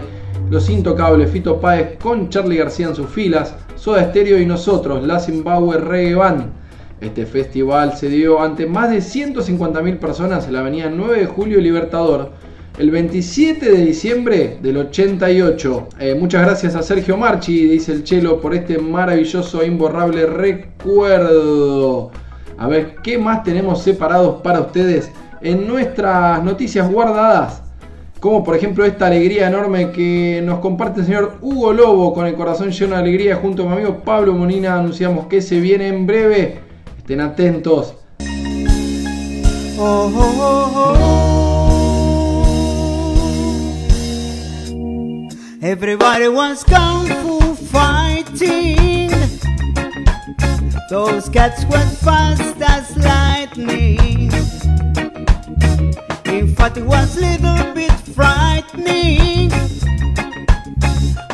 Los 0.52 0.70
Intocables, 0.70 1.32
Fito 1.32 1.60
Páez 1.60 1.98
con 1.98 2.30
Charlie 2.30 2.58
García 2.58 2.90
en 2.90 2.96
sus 2.96 3.10
filas, 3.10 3.56
Soda 3.80 4.04
Stereo 4.10 4.38
y 4.38 4.46
nosotros, 4.46 5.08
la 5.08 5.22
Zimbabue 5.22 5.78
Reggae 5.78 6.14
Band. 6.14 6.48
Este 7.00 7.26
festival 7.26 7.96
se 7.96 8.10
dio 8.10 8.42
ante 8.42 8.66
más 8.66 8.90
de 8.90 8.98
150.000 8.98 10.00
personas 10.00 10.48
en 10.48 10.54
la 10.54 10.60
avenida 10.60 10.92
9 10.94 11.22
de 11.22 11.26
Julio 11.28 11.62
Libertador, 11.62 12.32
el 12.78 12.92
27 12.92 13.72
de 13.72 13.86
diciembre 13.86 14.58
del 14.62 14.76
88. 14.76 15.88
Eh, 15.98 16.14
muchas 16.20 16.42
gracias 16.42 16.76
a 16.76 16.84
Sergio 16.84 17.16
Marchi, 17.16 17.70
dice 17.70 17.94
el 17.94 18.04
Chelo, 18.04 18.42
por 18.42 18.54
este 18.54 18.80
maravilloso 18.80 19.62
e 19.62 19.68
imborrable 19.68 20.26
recuerdo. 20.26 22.12
A 22.58 22.68
ver, 22.68 22.96
¿qué 23.02 23.18
más 23.18 23.46
tenemos 23.46 23.82
separados 23.82 24.42
para 24.42 24.60
ustedes 24.60 25.10
en 25.40 25.66
nuestras 25.66 26.44
noticias 26.44 26.92
guardadas? 26.92 27.69
Como 28.20 28.44
por 28.44 28.56
ejemplo 28.56 28.86
esta 28.86 29.08
alegría 29.08 29.48
enorme 29.48 29.92
que 29.92 30.42
nos 30.44 30.60
comparte 30.60 31.00
el 31.00 31.06
señor 31.06 31.38
Hugo 31.42 31.72
Lobo 31.72 32.14
con 32.14 32.26
el 32.28 32.36
corazón 32.36 32.72
lleno 32.72 32.96
de 32.96 33.02
alegría 33.02 33.38
junto 33.38 33.64
a 33.64 33.66
mi 33.68 33.74
amigo 33.74 34.02
Pablo 34.04 34.34
Molina. 34.34 34.78
Anunciamos 34.78 35.28
que 35.28 35.42
se 35.42 35.60
viene 35.60 35.88
en 35.88 36.06
breve. 36.06 36.60
Estén 36.98 37.22
atentos. 37.22 37.96
Oh, 39.78 40.12
oh, 40.14 40.74
oh. 40.76 41.20
Everybody 45.62 46.26
kung. 46.68 47.20
Those 50.90 51.30
cats 51.30 51.64
went 51.66 51.92
fast 52.00 52.60
as 52.64 52.98
lightning. 52.98 54.32
In 56.40 56.56
fact, 56.56 56.78
it 56.78 56.86
was 56.86 57.18
little 57.18 57.74
bit 57.74 57.92
frightening. 58.16 59.50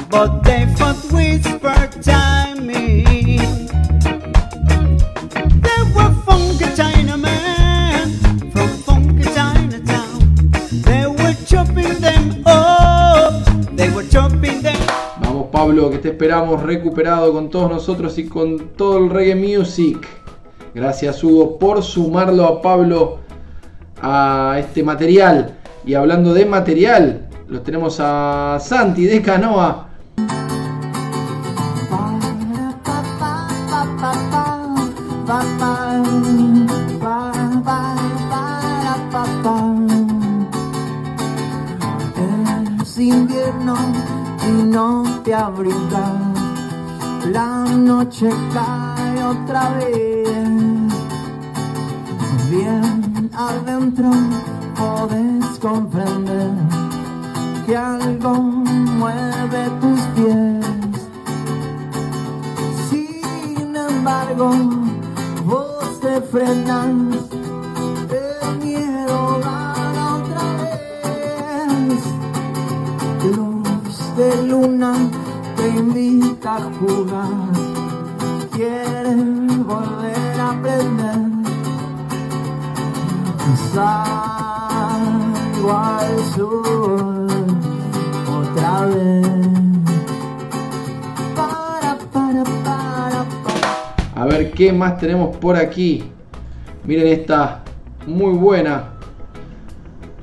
But 0.09 0.41
they 0.41 0.65
fought 0.77 0.97
whisper 1.13 1.77
timing. 2.01 3.05
They 5.61 5.81
were 5.93 6.11
funky 6.25 6.65
Chinamen 6.73 8.17
from 8.51 8.69
funky 8.81 9.25
Chinatown. 9.25 10.17
They 10.81 11.05
were 11.05 11.35
chopping 11.45 12.01
them 12.01 12.41
up. 12.47 13.45
They 13.75 13.91
were 13.91 14.09
chopping 14.09 14.63
them 14.63 14.81
Vamos 15.21 15.49
Pablo, 15.51 15.91
que 15.91 15.99
te 15.99 16.09
esperamos 16.09 16.63
recuperado 16.63 17.31
con 17.31 17.51
todos 17.51 17.69
nosotros 17.69 18.17
y 18.17 18.27
con 18.27 18.69
todo 18.69 18.97
el 18.97 19.11
reggae 19.11 19.35
music. 19.35 20.07
Gracias 20.73 21.23
Hugo 21.23 21.59
por 21.59 21.83
sumarlo 21.83 22.45
a 22.45 22.59
Pablo 22.59 23.24
a 24.05 24.59
este 24.59 24.83
material. 24.83 25.55
Y 25.83 25.95
hablando 25.95 26.33
de 26.33 26.45
material, 26.45 27.27
lo 27.47 27.61
tenemos 27.61 27.97
a 27.99 28.57
Santi 28.61 29.05
de 29.05 29.21
Canoa. 29.21 29.87
Es. 30.07 30.55
La 47.31 47.65
noche 47.75 48.29
cae 48.53 49.23
otra 49.23 49.69
vez. 49.77 50.29
Bien 52.49 53.14
adentro 53.37 54.09
puedes 54.75 55.59
comprender 55.59 56.51
que 57.65 57.75
algo 57.75 58.33
mueve 58.33 59.69
tus 59.81 59.99
pies. 60.15 60.65
Sin 62.89 63.75
embargo, 63.75 64.51
vos 65.45 65.99
te 65.99 66.21
frenas. 66.21 66.87
El 68.09 68.57
miedo 68.63 69.39
gana 69.43 70.15
otra 70.17 70.43
vez. 70.61 72.03
Luz 73.35 74.15
de 74.15 74.43
luna 74.43 74.93
te 75.57 75.67
invita 75.69 76.57
a 76.57 76.61
jugar. 76.79 77.51
Quieres 78.51 79.65
volver 79.65 80.39
a 80.39 80.51
aprender. 80.51 81.34
Salgo 83.53 84.97
al 85.71 86.19
sur 86.33 87.27
otra 88.27 88.85
vez. 88.87 89.27
Para, 91.35 91.97
para, 92.11 92.43
para, 92.63 93.23
para. 93.43 94.15
A 94.15 94.25
ver 94.25 94.51
qué 94.51 94.73
más 94.73 94.97
tenemos 94.97 95.37
por 95.37 95.55
aquí. 95.55 96.11
Miren 96.85 97.05
esta, 97.07 97.63
muy 98.07 98.35
buena. 98.35 98.93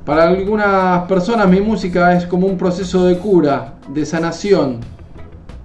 Para 0.05 0.25
algunas 0.25 1.07
personas 1.07 1.49
mi 1.49 1.61
música 1.61 2.17
es 2.17 2.27
como 2.27 2.49
un 2.49 2.59
proceso 2.59 3.05
de 3.05 3.19
cura, 3.19 3.75
de 3.89 4.05
sanación, 4.05 4.81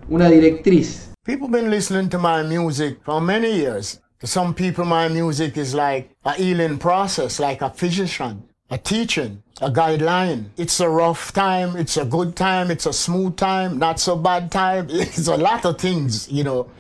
una 0.10 0.30
directriz. 0.30 1.12
People 1.24 1.48
been 1.50 1.72
listening 1.72 2.08
to 2.10 2.20
my 2.20 2.44
music 2.44 3.00
for 3.04 3.20
many 3.20 3.48
years. 3.48 4.00
To 4.20 4.26
some 4.26 4.56
people, 4.56 4.84
my 4.84 5.08
music 5.10 5.58
is 5.58 5.76
like 5.76 6.10
a 6.26 6.34
healing 6.34 6.80
process, 6.80 7.40
like 7.40 7.62
a 7.62 7.70
physician, 7.70 8.50
a 8.68 8.78
teaching, 8.80 9.44
a 9.62 9.70
guideline. 9.70 10.46
It's 10.58 10.80
a 10.80 10.90
rough 10.90 11.32
time, 11.34 11.76
it's 11.76 11.98
a 11.98 12.06
good 12.06 12.36
time, 12.36 12.72
it's 12.72 12.88
a 12.88 12.94
smooth 12.94 13.38
time, 13.38 13.78
not 13.78 14.00
so 14.00 14.16
bad 14.16 14.52
time. 14.52 14.88
It's 14.92 15.28
a 15.28 15.38
lot 15.38 15.66
of 15.66 15.78
things, 15.78 16.32
you 16.32 16.44
know, 16.44 16.72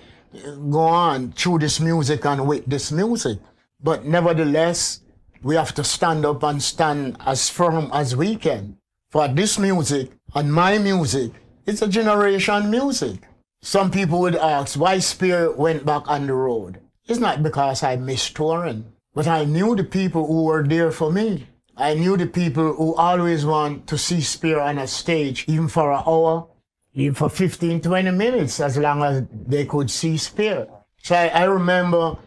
go 0.71 0.79
on 0.79 1.33
through 1.33 1.59
this 1.59 1.79
music 1.79 2.25
and 2.25 2.47
with 2.47 2.65
this 2.65 2.91
music. 2.91 3.37
But 3.83 4.05
nevertheless, 4.05 5.01
we 5.43 5.55
have 5.55 5.75
to 5.75 5.83
stand 5.83 6.25
up 6.25 6.41
and 6.41 6.61
stand 6.61 7.17
as 7.23 7.51
firm 7.51 7.91
as 7.93 8.15
we 8.15 8.35
can. 8.35 8.77
For 9.11 9.27
this 9.27 9.59
music 9.59 10.09
and 10.33 10.51
my 10.51 10.79
music, 10.79 11.33
it's 11.67 11.83
a 11.83 11.87
generation 11.87 12.71
music. 12.71 13.19
Some 13.61 13.91
people 13.91 14.21
would 14.21 14.35
ask 14.35 14.79
why 14.79 14.97
Spirit 14.97 15.55
went 15.55 15.85
back 15.85 16.09
on 16.09 16.25
the 16.25 16.33
road. 16.33 16.79
It's 17.07 17.19
not 17.19 17.41
because 17.41 17.83
I 17.83 17.95
missed 17.95 18.35
touring, 18.35 18.83
but 19.15 19.27
I 19.27 19.45
knew 19.45 19.75
the 19.75 19.85
people 19.85 20.27
who 20.27 20.43
were 20.43 20.67
there 20.67 20.91
for 20.91 21.09
me. 21.09 21.47
I 21.77 21.93
knew 21.93 22.17
the 22.17 22.27
people 22.27 22.73
who 22.73 22.95
always 22.95 23.45
want 23.45 23.87
to 23.87 23.97
see 23.97 24.19
Spear 24.19 24.59
on 24.59 24.77
a 24.77 24.87
stage, 24.87 25.45
even 25.47 25.69
for 25.69 25.93
an 25.93 26.03
hour, 26.05 26.47
even 26.93 27.13
for 27.13 27.29
15, 27.29 27.79
20 27.81 28.11
minutes, 28.11 28.59
as 28.59 28.75
long 28.77 29.03
as 29.03 29.23
they 29.31 29.65
could 29.65 29.89
see 29.89 30.17
Spear. 30.17 30.67
So 31.01 31.15
I, 31.15 31.27
I 31.27 31.43
remember 31.45 32.17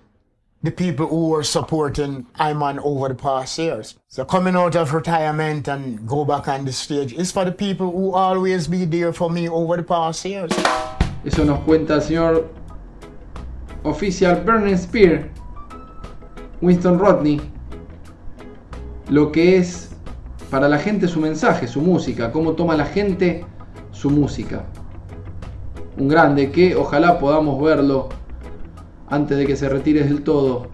the 0.62 0.70
people 0.70 1.08
who 1.08 1.28
were 1.28 1.42
supporting 1.44 2.26
Iman 2.38 2.78
over 2.78 3.08
the 3.08 3.14
past 3.14 3.58
years. 3.58 3.98
So 4.08 4.24
coming 4.24 4.56
out 4.56 4.76
of 4.76 4.94
retirement 4.94 5.68
and 5.68 6.08
go 6.08 6.24
back 6.24 6.48
on 6.48 6.64
the 6.64 6.72
stage 6.72 7.12
is 7.12 7.32
for 7.32 7.44
the 7.44 7.52
people 7.52 7.90
who 7.90 8.12
always 8.12 8.66
be 8.66 8.86
there 8.86 9.12
for 9.12 9.28
me 9.28 9.46
over 9.46 9.76
the 9.76 9.82
past 9.82 10.24
years. 10.24 10.52
Eso 11.22 11.44
nos 11.44 11.62
cuenta 11.64 12.00
señor 12.00 12.48
oficial 13.82 14.42
Burning 14.44 14.76
Spear, 14.76 15.28
Winston 16.60 16.98
Rodney, 16.98 17.40
lo 19.08 19.32
que 19.32 19.56
es 19.56 19.90
para 20.50 20.68
la 20.68 20.78
gente 20.78 21.08
su 21.08 21.20
mensaje, 21.20 21.68
su 21.68 21.80
música, 21.80 22.32
cómo 22.32 22.52
toma 22.52 22.76
la 22.76 22.84
gente 22.84 23.44
su 23.92 24.10
música. 24.10 24.64
Un 25.96 26.08
grande 26.08 26.50
que 26.50 26.76
ojalá 26.76 27.18
podamos 27.18 27.62
verlo 27.62 28.08
antes 29.08 29.38
de 29.38 29.46
que 29.46 29.56
se 29.56 29.68
retire 29.68 30.04
del 30.04 30.22
todo. 30.22 30.68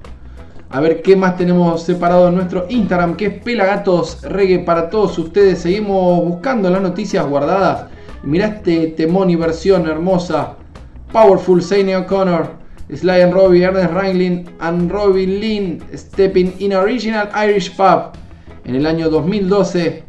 A 0.68 0.80
ver 0.80 1.02
qué 1.02 1.14
más 1.16 1.36
tenemos 1.36 1.82
separado 1.82 2.28
en 2.28 2.34
nuestro 2.34 2.66
Instagram, 2.68 3.16
que 3.16 3.26
es 3.26 3.42
Pelagatos 3.42 4.22
Reggae 4.22 4.60
para 4.60 4.90
todos 4.90 5.18
ustedes. 5.18 5.60
Seguimos 5.60 6.24
buscando 6.24 6.68
las 6.70 6.82
noticias 6.82 7.26
guardadas. 7.26 7.86
Mirá 8.22 8.46
este 8.46 8.88
temón 8.88 9.30
y 9.30 9.36
versión 9.36 9.86
hermosa. 9.86 10.54
Powerful 11.12 11.62
Zane 11.62 11.96
O'Connor, 11.96 12.50
Sly 12.94 13.18
and 13.18 13.34
Robbie, 13.34 13.64
Ernest 13.64 13.92
Ranglin 13.92 14.48
and 14.60 14.90
Robin 14.90 15.40
Lynn 15.40 15.82
Stepping 15.96 16.60
in 16.60 16.72
Original 16.72 17.28
Irish 17.34 17.76
Pub 17.76 18.14
en 18.64 18.76
el 18.76 18.86
año 18.86 19.10
2012. 19.10 20.05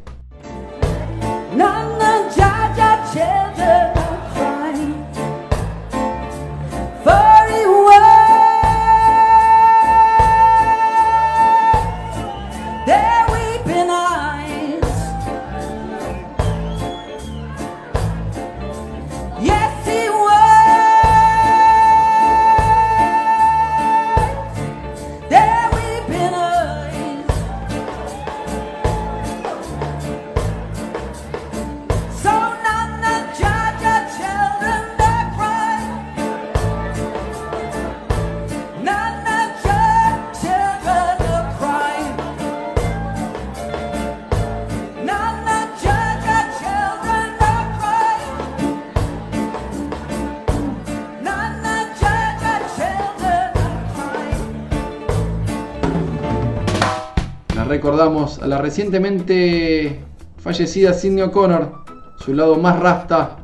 A 58.27 58.47
la 58.47 58.57
recientemente 58.57 59.99
fallecida 60.37 60.93
Sidney 60.93 61.23
O'Connor, 61.23 61.71
su 62.19 62.33
lado 62.33 62.57
más 62.57 62.77
rasta 62.79 63.37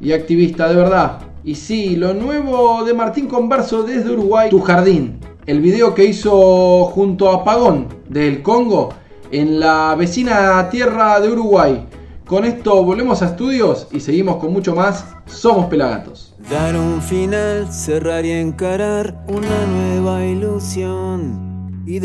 y 0.00 0.12
activista 0.12 0.68
de 0.68 0.76
verdad. 0.76 1.18
Y 1.44 1.54
sí, 1.56 1.96
lo 1.96 2.14
nuevo 2.14 2.84
de 2.84 2.94
Martín 2.94 3.28
Converso 3.28 3.82
desde 3.82 4.10
Uruguay, 4.10 4.48
Tu 4.48 4.60
Jardín. 4.60 5.18
El 5.46 5.60
video 5.60 5.94
que 5.94 6.06
hizo 6.06 6.86
junto 6.86 7.30
a 7.30 7.44
Pagón 7.44 7.88
del 8.08 8.40
Congo 8.42 8.94
en 9.30 9.60
la 9.60 9.94
vecina 9.94 10.68
tierra 10.70 11.20
de 11.20 11.30
Uruguay. 11.30 11.86
Con 12.26 12.46
esto 12.46 12.82
volvemos 12.82 13.20
a 13.20 13.26
estudios 13.26 13.88
y 13.92 14.00
seguimos 14.00 14.36
con 14.36 14.54
mucho 14.54 14.74
más. 14.74 15.04
Somos 15.26 15.66
Pelagatos. 15.66 16.34
Dar 16.50 16.74
un 16.76 17.02
final, 17.02 17.70
cerrar 17.70 18.24
y 18.24 18.30
encarar 18.30 19.22
una 19.28 19.66
nueva 19.66 20.24
ilusión 20.24 21.82
y 21.86 21.98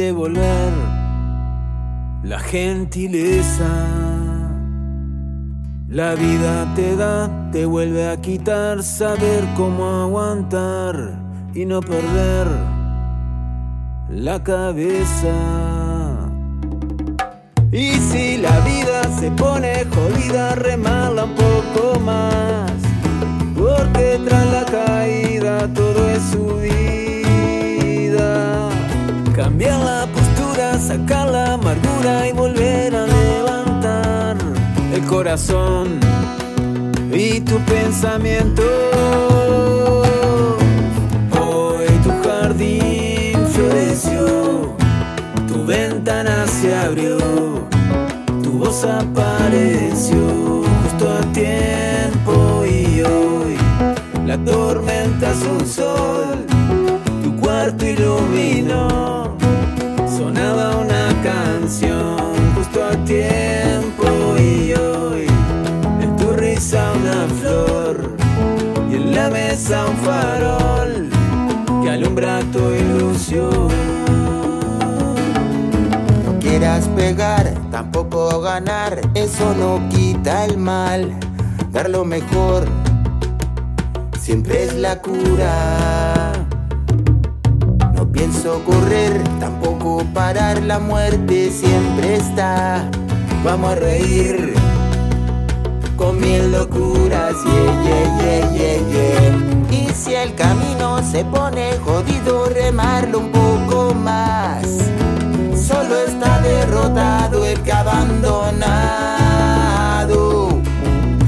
la 2.24 2.40
gentileza. 2.40 3.70
La 5.88 6.16
vida 6.16 6.72
te 6.76 6.96
da, 6.96 7.50
te 7.52 7.66
vuelve 7.66 8.08
a 8.10 8.18
quitar, 8.22 8.84
saber 8.84 9.44
cómo 9.56 10.04
aguantar 10.04 11.20
y 11.54 11.66
no 11.66 11.82
perder 11.82 12.48
la 14.10 14.44
cabeza. 14.44 15.34
Y 17.72 17.94
si 17.94 18.38
la 18.38 18.60
vida 18.62 19.04
se 19.20 19.32
pone 19.32 19.86
jodida, 19.86 20.56
remarla 20.56 21.26
un 21.26 21.36
poco 21.36 22.00
más. 22.00 22.72
Porque 23.56 24.20
tras 24.26 24.46
la 24.48 24.66
caída 24.66 25.68
todo 25.74 26.10
es 26.10 26.22
subida. 26.32 26.60
Cambiar 29.36 29.80
la 29.80 30.08
postura, 30.14 30.78
sacar 30.80 31.30
la 31.30 31.58
y 32.28 32.32
volver 32.32 32.96
a 32.96 33.06
levantar 33.06 34.38
el 34.94 35.04
corazón 35.06 36.00
y 37.12 37.42
tu 37.42 37.58
pensamiento. 37.66 38.64
Hoy 41.40 41.88
tu 42.04 42.12
jardín 42.24 43.38
floreció, 43.54 44.76
tu 45.48 45.66
ventana 45.66 46.46
se 46.48 46.76
abrió, 46.76 47.18
tu 48.44 48.52
voz 48.60 48.84
apareció 48.84 50.64
justo 50.82 51.10
a 51.10 51.22
tiempo 51.34 52.64
y 52.66 53.02
hoy 53.02 53.58
la 54.26 54.38
tormenta 54.44 55.32
es 55.32 55.42
un 55.44 55.66
sol, 55.66 56.46
tu 57.24 57.36
cuarto 57.38 57.86
iluminó, 57.86 59.38
canción 61.24 62.18
justo 62.56 62.84
a 62.84 62.92
tiempo 63.06 64.06
y 64.38 64.74
hoy 64.74 65.28
en 66.02 66.16
tu 66.18 66.32
risa 66.34 66.94
una 66.94 67.28
flor 67.40 68.16
y 68.90 68.96
en 68.96 69.16
la 69.16 69.30
mesa 69.30 69.86
un 69.86 69.98
farol 69.98 71.10
que 71.84 71.90
alumbra 71.90 72.40
tu 72.52 72.60
ilusión. 72.72 73.68
No 76.26 76.40
quieras 76.40 76.88
pegar, 76.96 77.54
tampoco 77.72 78.42
ganar, 78.42 79.02
eso 79.14 79.54
no 79.56 79.88
quita 79.90 80.46
el 80.46 80.58
mal. 80.58 81.14
Dar 81.72 81.90
lo 81.90 82.06
mejor 82.06 82.68
siempre 84.20 84.64
es 84.64 84.74
la 84.76 85.02
cura. 85.02 86.29
Correr, 88.42 89.22
tampoco 89.42 90.06
parar, 90.14 90.64
la 90.64 90.80
muerte 90.80 91.52
siempre 91.52 92.16
está. 92.16 92.90
Vamos 93.44 93.74
a 93.74 93.76
reír 93.76 94.54
con 95.98 96.22
mil 96.22 96.50
locuras, 96.50 97.36
yeah, 97.44 98.50
yeah, 98.54 98.80
yeah. 98.90 99.36
Y 99.70 99.90
si 99.94 100.16
el 100.16 100.34
camino 100.36 101.04
se 101.04 101.26
pone 101.26 101.74
jodido, 101.84 102.46
remarlo 102.46 103.20
un 103.20 103.32
poco 103.32 103.94
más. 103.94 104.64
Solo 105.54 105.98
está 106.08 106.40
derrotado 106.40 107.46
el 107.46 107.60
que 107.62 107.74
abandonado. 107.74 108.80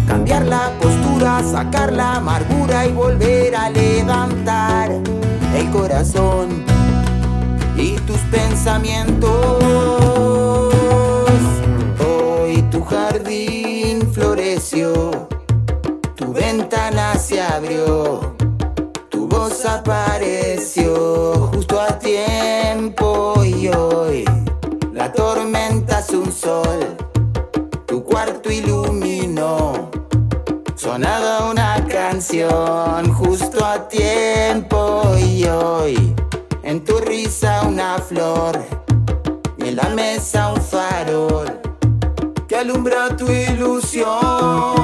Cambiar 0.07 0.45
la 0.45 0.71
postura, 0.81 1.43
sacar 1.43 1.91
la 1.91 2.15
amargura 2.15 2.85
y 2.85 2.93
volver 2.93 3.53
a 3.53 3.69
levantar 3.69 4.91
el 5.53 5.69
corazón 5.71 6.70
tus 8.11 8.21
pensamientos. 8.23 9.29
Hoy 11.99 12.61
tu 12.69 12.83
jardín 12.83 14.11
floreció, 14.13 15.27
tu 16.15 16.33
ventana 16.33 17.15
se 17.15 17.41
abrió, 17.41 18.35
tu 19.09 19.27
voz 19.27 19.65
apareció 19.65 21.49
justo 21.53 21.79
a 21.79 21.99
tiempo 21.99 23.41
y 23.45 23.69
hoy 23.69 24.25
la 24.91 25.11
tormenta 25.13 25.99
es 25.99 26.09
un 26.09 26.31
sol, 26.31 26.97
tu 27.85 28.03
cuarto 28.03 28.51
iluminó. 28.51 29.89
Sonaba 30.75 31.49
una 31.49 31.85
canción 31.87 33.13
justo 33.13 33.63
a 33.63 33.87
tiempo 33.87 35.03
y 35.19 35.45
hoy 35.45 36.10
flor 38.01 38.59
y 39.57 39.69
en 39.69 39.75
la 39.75 39.89
mesa 39.89 40.53
un 40.53 40.61
farol 40.61 41.59
que 42.47 42.55
alumbra 42.57 43.15
tu 43.15 43.29
ilusión. 43.31 44.80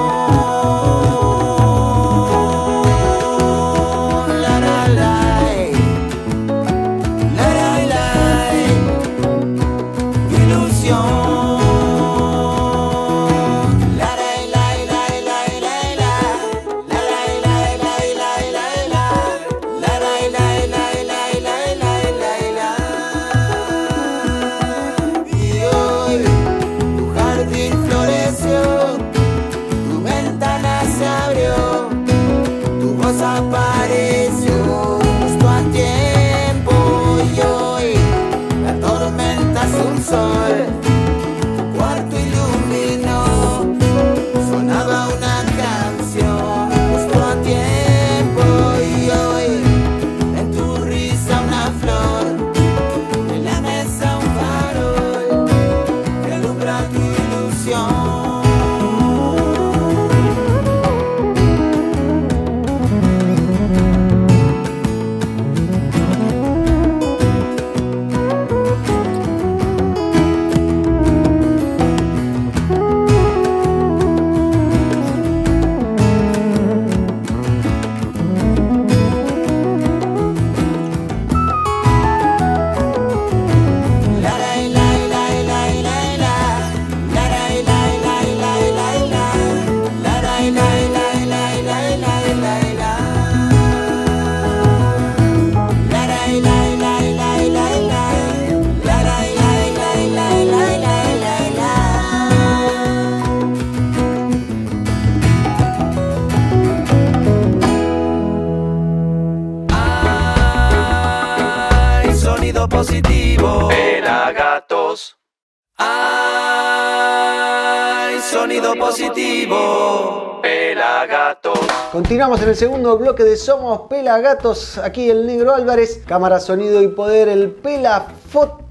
En 122.48 122.52
el 122.52 122.56
segundo 122.58 122.98
bloque 122.98 123.26
de 123.26 123.36
Somos 123.36 123.90
Pelagatos. 123.90 124.78
Aquí 124.78 125.10
el 125.10 125.28
Negro 125.28 125.54
Álvarez, 125.54 126.02
cámara, 126.06 126.40
sonido 126.40 126.82
y 126.82 126.88
poder, 126.88 127.28
el 127.28 127.52
Pela 127.52 128.08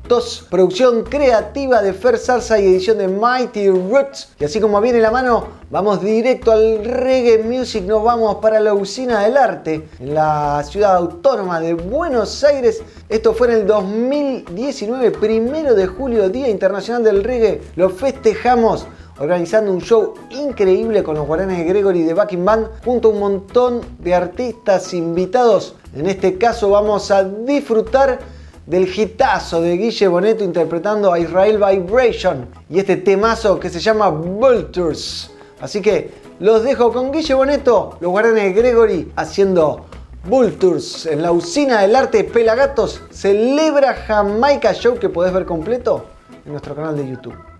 Producción 0.09 1.02
creativa 1.02 1.82
de 1.82 1.92
Fer 1.92 2.16
Salsa 2.16 2.61
y 2.61 2.66
edición 2.66 2.98
de 2.98 3.09
Mighty 3.09 3.70
Roots. 3.70 4.28
Y 4.38 4.44
así 4.44 4.61
como 4.61 4.80
viene 4.80 5.00
la 5.00 5.11
mano, 5.11 5.48
vamos 5.68 6.00
directo 6.00 6.52
al 6.52 6.84
reggae 6.84 7.42
music. 7.42 7.82
Nos 7.84 8.04
vamos 8.04 8.36
para 8.36 8.61
la 8.61 8.72
usina 8.72 9.24
del 9.24 9.36
arte 9.36 9.88
en 9.98 10.14
la 10.14 10.62
ciudad 10.62 10.94
autónoma 10.94 11.59
de 11.59 11.74
Buenos 11.74 12.44
Aires. 12.44 12.84
Esto 13.09 13.34
fue 13.34 13.48
en 13.48 13.54
el 13.54 13.66
2019, 13.66 15.11
primero 15.11 15.74
de 15.74 15.88
julio, 15.88 16.28
Día 16.28 16.48
Internacional 16.48 17.02
del 17.02 17.24
Reggae. 17.24 17.62
Lo 17.74 17.90
festejamos 17.90 18.86
organizando 19.18 19.72
un 19.72 19.80
show 19.80 20.14
increíble 20.30 21.02
con 21.02 21.16
los 21.16 21.26
guaranes 21.26 21.59
de 21.59 21.64
Gregory 21.64 22.02
de 22.02 22.14
Backing 22.14 22.46
junto 22.84 23.09
a 23.09 23.11
un 23.11 23.18
montón 23.18 23.80
de 23.98 24.14
artistas 24.14 24.94
invitados. 24.94 25.74
En 25.96 26.07
este 26.07 26.38
caso 26.38 26.70
vamos 26.70 27.11
a 27.11 27.24
disfrutar 27.24 28.36
del 28.67 28.89
hitazo 28.89 29.61
de 29.61 29.77
Guille 29.77 30.09
Boneto 30.09 30.45
interpretando 30.45 31.12
a 31.12 31.19
Israel 31.19 31.59
Vibration 31.59 32.49
y 32.69 32.81
este 32.81 32.97
temazo 32.97 33.59
que 33.61 33.71
se 33.71 33.81
llama 33.81 34.09
Vultures. 34.09 35.31
Así 35.61 35.81
que 35.81 36.11
los 36.41 36.64
dejo 36.64 36.93
con 36.93 37.12
Guille 37.12 37.35
Boneto, 37.35 37.97
los 38.01 38.11
guaranes 38.11 38.43
de 38.43 38.53
Gregory 38.53 39.12
haciendo 39.17 39.87
Vultures 40.25 41.07
en 41.07 41.23
la 41.23 41.33
usina 41.33 41.83
del 41.83 41.95
arte 41.95 42.25
Pelagatos. 42.25 43.01
Celebra 43.11 43.95
Jamaica 43.95 44.75
Show 44.75 44.99
que 44.99 45.09
podés 45.09 45.33
ver 45.33 45.47
completo 45.47 46.05
en 46.45 46.53
nuestro 46.53 46.75
canal 46.75 46.97
de 46.97 47.09
YouTube. 47.09 47.55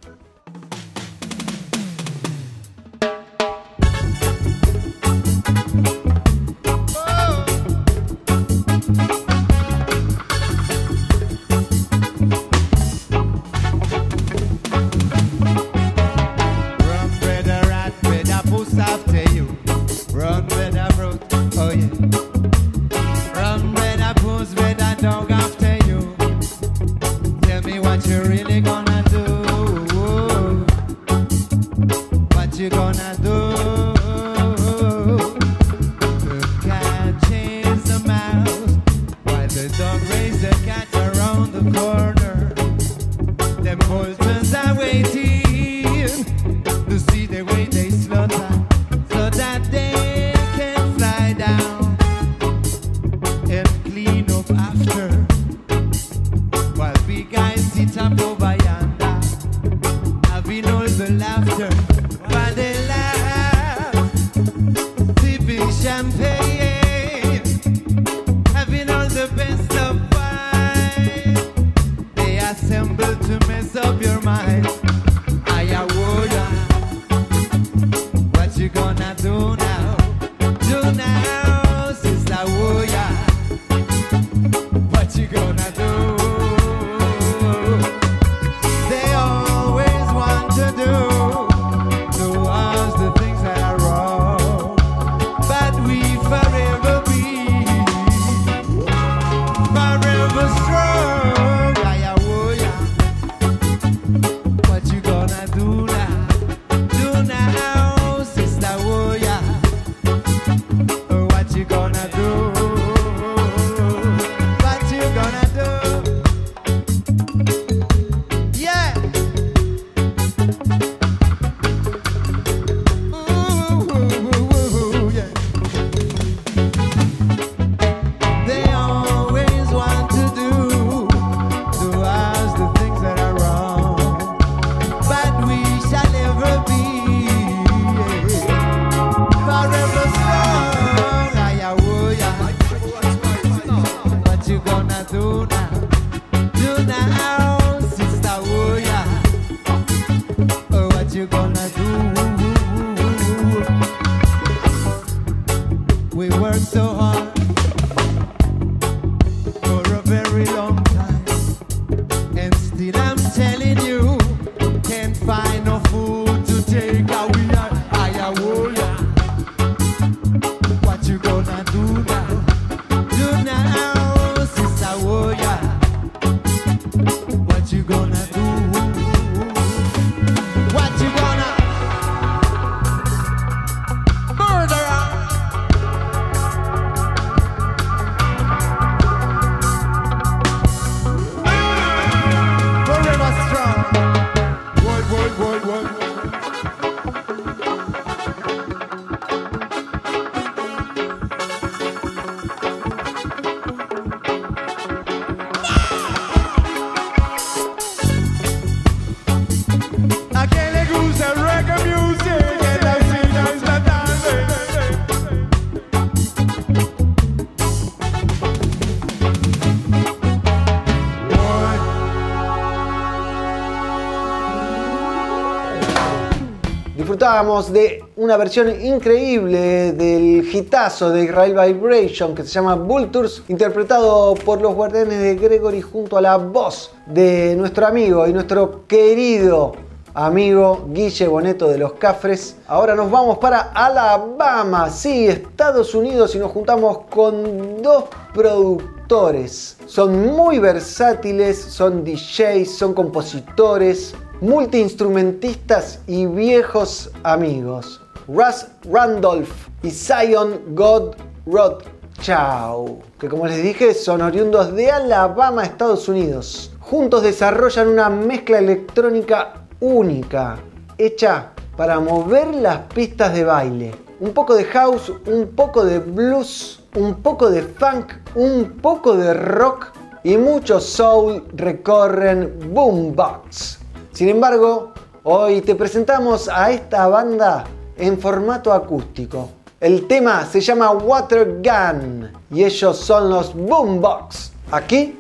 De 227.47 228.05
una 228.17 228.37
versión 228.37 228.69
increíble 228.85 229.93
del 229.93 230.45
hitazo 230.53 231.11
de 231.11 231.27
Israel 231.27 231.55
Vibration 231.55 232.35
que 232.35 232.43
se 232.43 232.49
llama 232.49 232.75
Vultures, 232.75 233.41
interpretado 233.47 234.35
por 234.35 234.61
los 234.61 234.75
guardianes 234.75 235.21
de 235.21 235.37
Gregory 235.37 235.81
junto 235.81 236.17
a 236.17 236.21
la 236.21 236.39
voz 236.39 236.91
de 237.07 237.55
nuestro 237.57 237.87
amigo 237.87 238.27
y 238.27 238.33
nuestro 238.33 238.85
querido 238.89 239.75
amigo 240.13 240.87
Guille 240.89 241.29
Boneto 241.29 241.69
de 241.69 241.79
los 241.79 241.93
Cafres. 241.93 242.57
Ahora 242.67 242.97
nos 242.97 243.13
vamos 243.13 243.39
para 243.39 243.71
Alabama, 243.73 244.91
sí, 244.91 245.29
Estados 245.29 245.95
Unidos 245.95 246.35
y 246.35 246.41
nos 246.41 246.51
juntamos 246.51 247.03
con 247.09 247.81
dos 247.81 248.07
productores. 248.35 249.77
Son 249.87 250.35
muy 250.35 250.59
versátiles, 250.59 251.63
son 251.63 252.03
DJs, 252.03 252.77
son 252.77 252.93
compositores, 252.93 254.17
multiinstrumentistas 254.41 256.01
y 256.07 256.27
viejos 256.27 257.11
amigos. 257.23 258.01
Russ 258.29 258.67
Randolph 258.91 259.69
y 259.83 259.91
Zion 259.91 260.61
God 260.75 261.15
Rothschild, 261.47 263.03
que 263.19 263.29
como 263.29 263.47
les 263.47 263.63
dije 263.63 263.95
son 263.95 264.21
oriundos 264.21 264.75
de 264.75 264.91
Alabama, 264.91 265.65
Estados 265.65 266.09
Unidos. 266.09 266.73
Juntos 266.81 267.23
desarrollan 267.23 267.89
una 267.89 268.11
mezcla 268.11 268.59
electrónica 268.59 269.67
única, 269.81 270.59
hecha 270.99 271.53
para 271.77 272.01
mover 272.01 272.55
las 272.55 272.79
pistas 272.93 273.33
de 273.33 273.45
baile. 273.45 273.95
Un 274.21 274.33
poco 274.33 274.55
de 274.55 274.65
house, 274.65 275.13
un 275.27 275.49
poco 275.55 275.85
de 275.85 275.99
blues, 275.99 276.81
un 276.95 277.23
poco 277.23 277.51
de 277.51 277.63
funk, 277.63 278.13
un 278.35 278.79
poco 278.83 279.17
de 279.17 279.35
rock 279.35 279.93
y 280.25 280.37
mucho 280.37 280.81
soul 280.81 281.45
recorren 281.55 282.73
Boombox. 282.75 283.86
Sin 284.17 284.31
embargo, 284.31 284.95
hoy 285.25 285.61
te 285.61 285.75
presentamos 285.75 286.49
a 286.49 286.71
esta 286.71 287.07
banda 287.07 287.65
en 287.99 288.19
formato 288.19 288.73
acústico. 288.73 289.51
El 289.79 290.07
tema 290.07 290.47
se 290.47 290.63
llama 290.63 290.91
Water 290.93 291.61
Gun 291.63 292.33
y 292.51 292.65
ellos 292.65 292.97
son 292.97 293.29
los 293.29 293.55
Boombox. 293.55 294.53
Aquí 294.71 295.19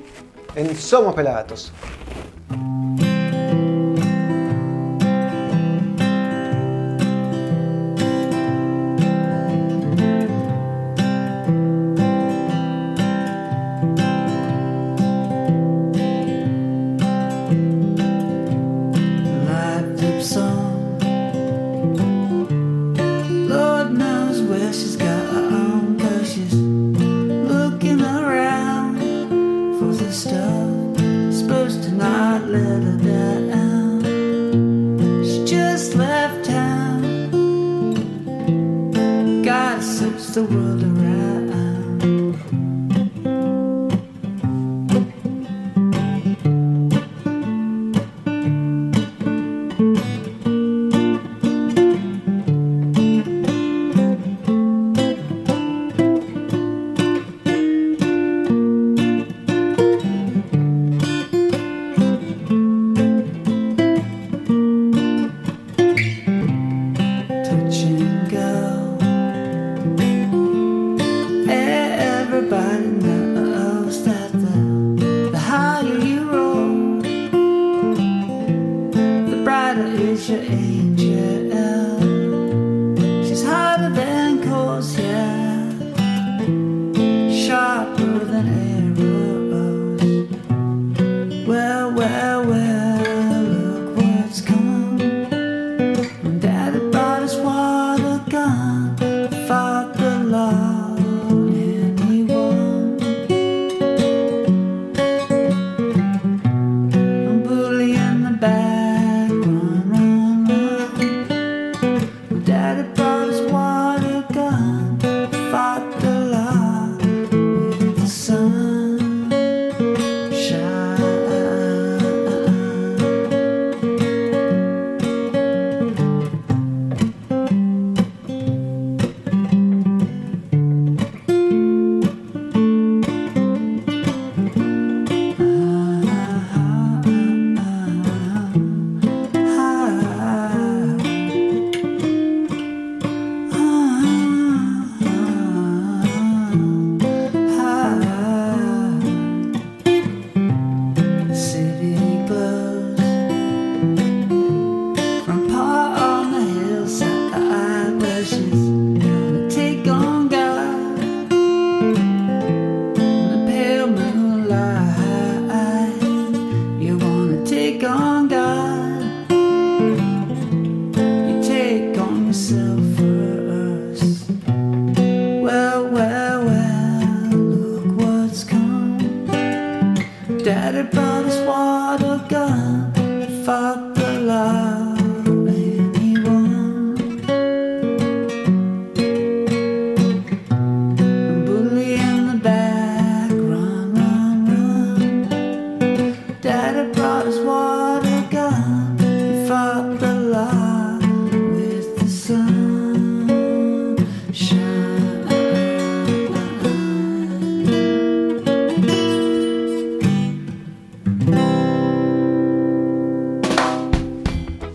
en 0.55 0.74
Somos 0.74 1.14
Pelagatos. 1.14 1.70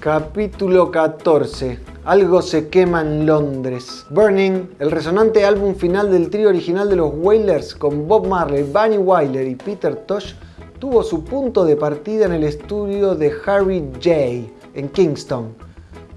Capítulo 0.02 0.90
14. 0.90 1.78
Algo 2.06 2.42
se 2.42 2.70
quema 2.70 3.02
en 3.02 3.28
Londres. 3.28 4.04
Burning, 4.10 4.68
el 4.80 4.90
resonante 4.90 5.46
álbum 5.46 5.76
final 5.76 6.12
del 6.12 6.32
trío 6.32 6.50
original 6.50 6.90
de 6.90 6.96
los 6.96 7.12
Wailers 7.14 7.76
con 7.76 8.08
Bob 8.08 8.26
Marley, 8.26 8.64
Bunny 8.64 8.98
Wyler 8.98 9.48
y 9.48 9.54
Peter 9.54 9.96
Tosh, 9.96 10.34
tuvo 10.80 11.04
su 11.04 11.24
punto 11.24 11.64
de 11.64 11.76
partida 11.76 12.26
en 12.26 12.34
el 12.34 12.46
estudio 12.46 13.14
de 13.14 13.32
Harry 13.46 13.88
J. 13.94 14.52
en 14.74 14.90
Kingston. 14.90 15.54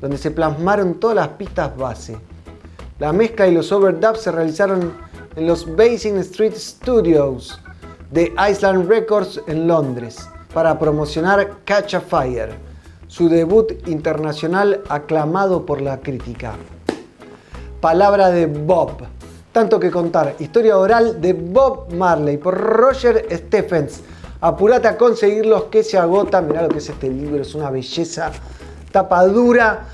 donde 0.00 0.16
se 0.16 0.30
plasmaron 0.30 0.94
todas 0.94 1.16
las 1.16 1.28
pistas 1.28 1.76
base. 1.76 2.16
La 2.98 3.12
mezcla 3.12 3.46
y 3.48 3.52
los 3.52 3.70
overdubs 3.70 4.22
se 4.22 4.32
realizaron 4.32 4.94
en 5.36 5.46
los 5.46 5.66
Basing 5.76 6.16
Street 6.20 6.54
Studios 6.56 7.60
de 8.10 8.32
Island 8.50 8.88
Records 8.88 9.42
en 9.46 9.68
Londres 9.68 10.26
para 10.54 10.78
promocionar 10.78 11.58
Catch 11.66 11.96
a 11.96 12.00
Fire, 12.00 12.54
su 13.14 13.28
debut 13.28 13.70
internacional 13.86 14.82
aclamado 14.88 15.64
por 15.64 15.80
la 15.80 16.00
crítica. 16.00 16.56
Palabra 17.80 18.30
de 18.30 18.46
Bob. 18.46 19.04
Tanto 19.52 19.78
que 19.78 19.92
contar. 19.92 20.34
Historia 20.40 20.76
oral 20.76 21.20
de 21.20 21.32
Bob 21.32 21.94
Marley 21.94 22.38
por 22.38 22.58
Roger 22.58 23.24
Stephens. 23.30 24.00
Apurate 24.40 24.88
a 24.88 24.96
conseguirlos 24.96 25.62
que 25.64 25.84
se 25.84 25.96
agotan. 25.96 26.48
Mirá 26.48 26.62
lo 26.62 26.70
que 26.70 26.78
es 26.78 26.88
este 26.88 27.08
libro, 27.08 27.40
es 27.40 27.54
una 27.54 27.70
belleza. 27.70 28.32
Tapa 28.90 29.24
dura. 29.26 29.86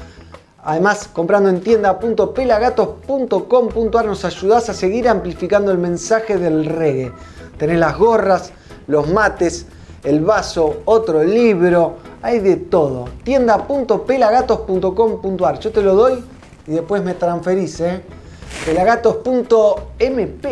Además, 0.65 1.07
comprando 1.13 1.51
en 1.51 1.61
tienda.pelagatos.com.ar 1.61 4.07
nos 4.07 4.25
ayudás 4.25 4.71
a 4.71 4.73
seguir 4.73 5.11
amplificando 5.11 5.71
el 5.73 5.77
mensaje 5.77 6.39
del 6.39 6.65
reggae. 6.65 7.13
Tenés 7.59 7.81
las 7.81 7.99
gorras, 7.99 8.51
los 8.87 9.13
mates, 9.13 9.67
el 10.05 10.21
vaso, 10.21 10.83
otro 10.85 11.23
libro, 11.23 11.97
hay 12.23 12.39
de 12.41 12.57
todo. 12.57 13.07
Tienda.pelagatos.com.ar. 13.25 15.59
Yo 15.59 15.73
te 15.73 15.83
lo 15.83 15.95
doy 15.95 16.23
y 16.67 16.73
después 16.73 17.03
me 17.03 17.15
transferís, 17.15 17.81
¿eh? 17.81 18.03
pelagatos.mp. 18.65 20.45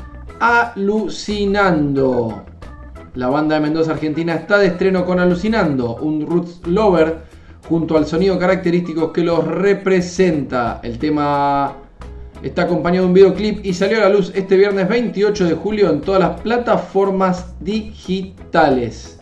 Alucinando. 0.46 2.44
La 3.16 3.30
banda 3.30 3.56
de 3.56 3.62
Mendoza, 3.62 3.94
Argentina 3.94 4.36
está 4.36 4.58
de 4.58 4.68
estreno 4.68 5.06
con 5.06 5.22
Alucinando, 5.22 5.96
un 5.96 6.28
roots 6.28 6.60
lover 6.68 7.20
junto 7.70 7.96
al 7.96 8.06
sonido 8.06 8.38
característico 8.38 9.14
que 9.14 9.22
los 9.22 9.48
representa. 9.48 10.82
El 10.84 11.00
tema 11.00 11.76
está 12.42 12.64
acompañado 12.64 13.06
de 13.06 13.08
un 13.08 13.14
videoclip 13.14 13.66
y 13.66 13.74
salió 13.74 14.00
a 14.00 14.02
la 14.02 14.10
luz 14.10 14.34
este 14.36 14.58
viernes 14.58 14.90
28 14.90 15.46
de 15.46 15.54
julio 15.54 15.90
en 15.90 16.02
todas 16.02 16.20
las 16.20 16.42
plataformas 16.42 17.54
digitales. 17.62 19.22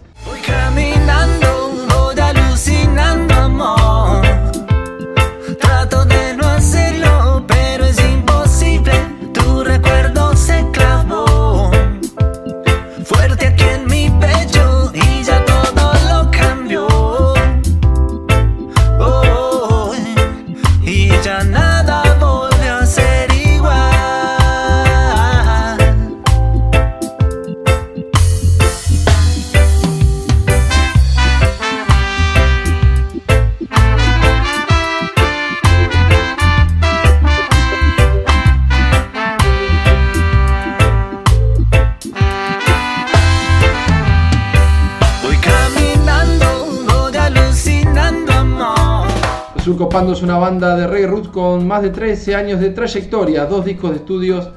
Surcopando 49.91 50.13
es 50.13 50.23
una 50.23 50.37
banda 50.37 50.77
de 50.77 50.87
reggae 50.87 51.07
roots 51.07 51.27
con 51.27 51.67
más 51.67 51.81
de 51.81 51.89
13 51.89 52.33
años 52.33 52.61
de 52.61 52.69
trayectoria, 52.69 53.45
dos 53.45 53.65
discos 53.65 53.89
de 53.89 53.97
estudios 53.97 54.49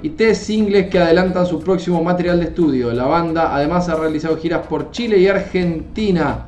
y 0.00 0.08
tres 0.08 0.38
singles 0.38 0.88
que 0.88 0.98
adelantan 0.98 1.44
su 1.44 1.60
próximo 1.60 2.02
material 2.02 2.40
de 2.40 2.46
estudio. 2.46 2.90
La 2.94 3.04
banda 3.04 3.54
además 3.54 3.90
ha 3.90 3.96
realizado 3.96 4.38
giras 4.38 4.66
por 4.66 4.90
Chile 4.90 5.18
y 5.18 5.28
Argentina. 5.28 6.46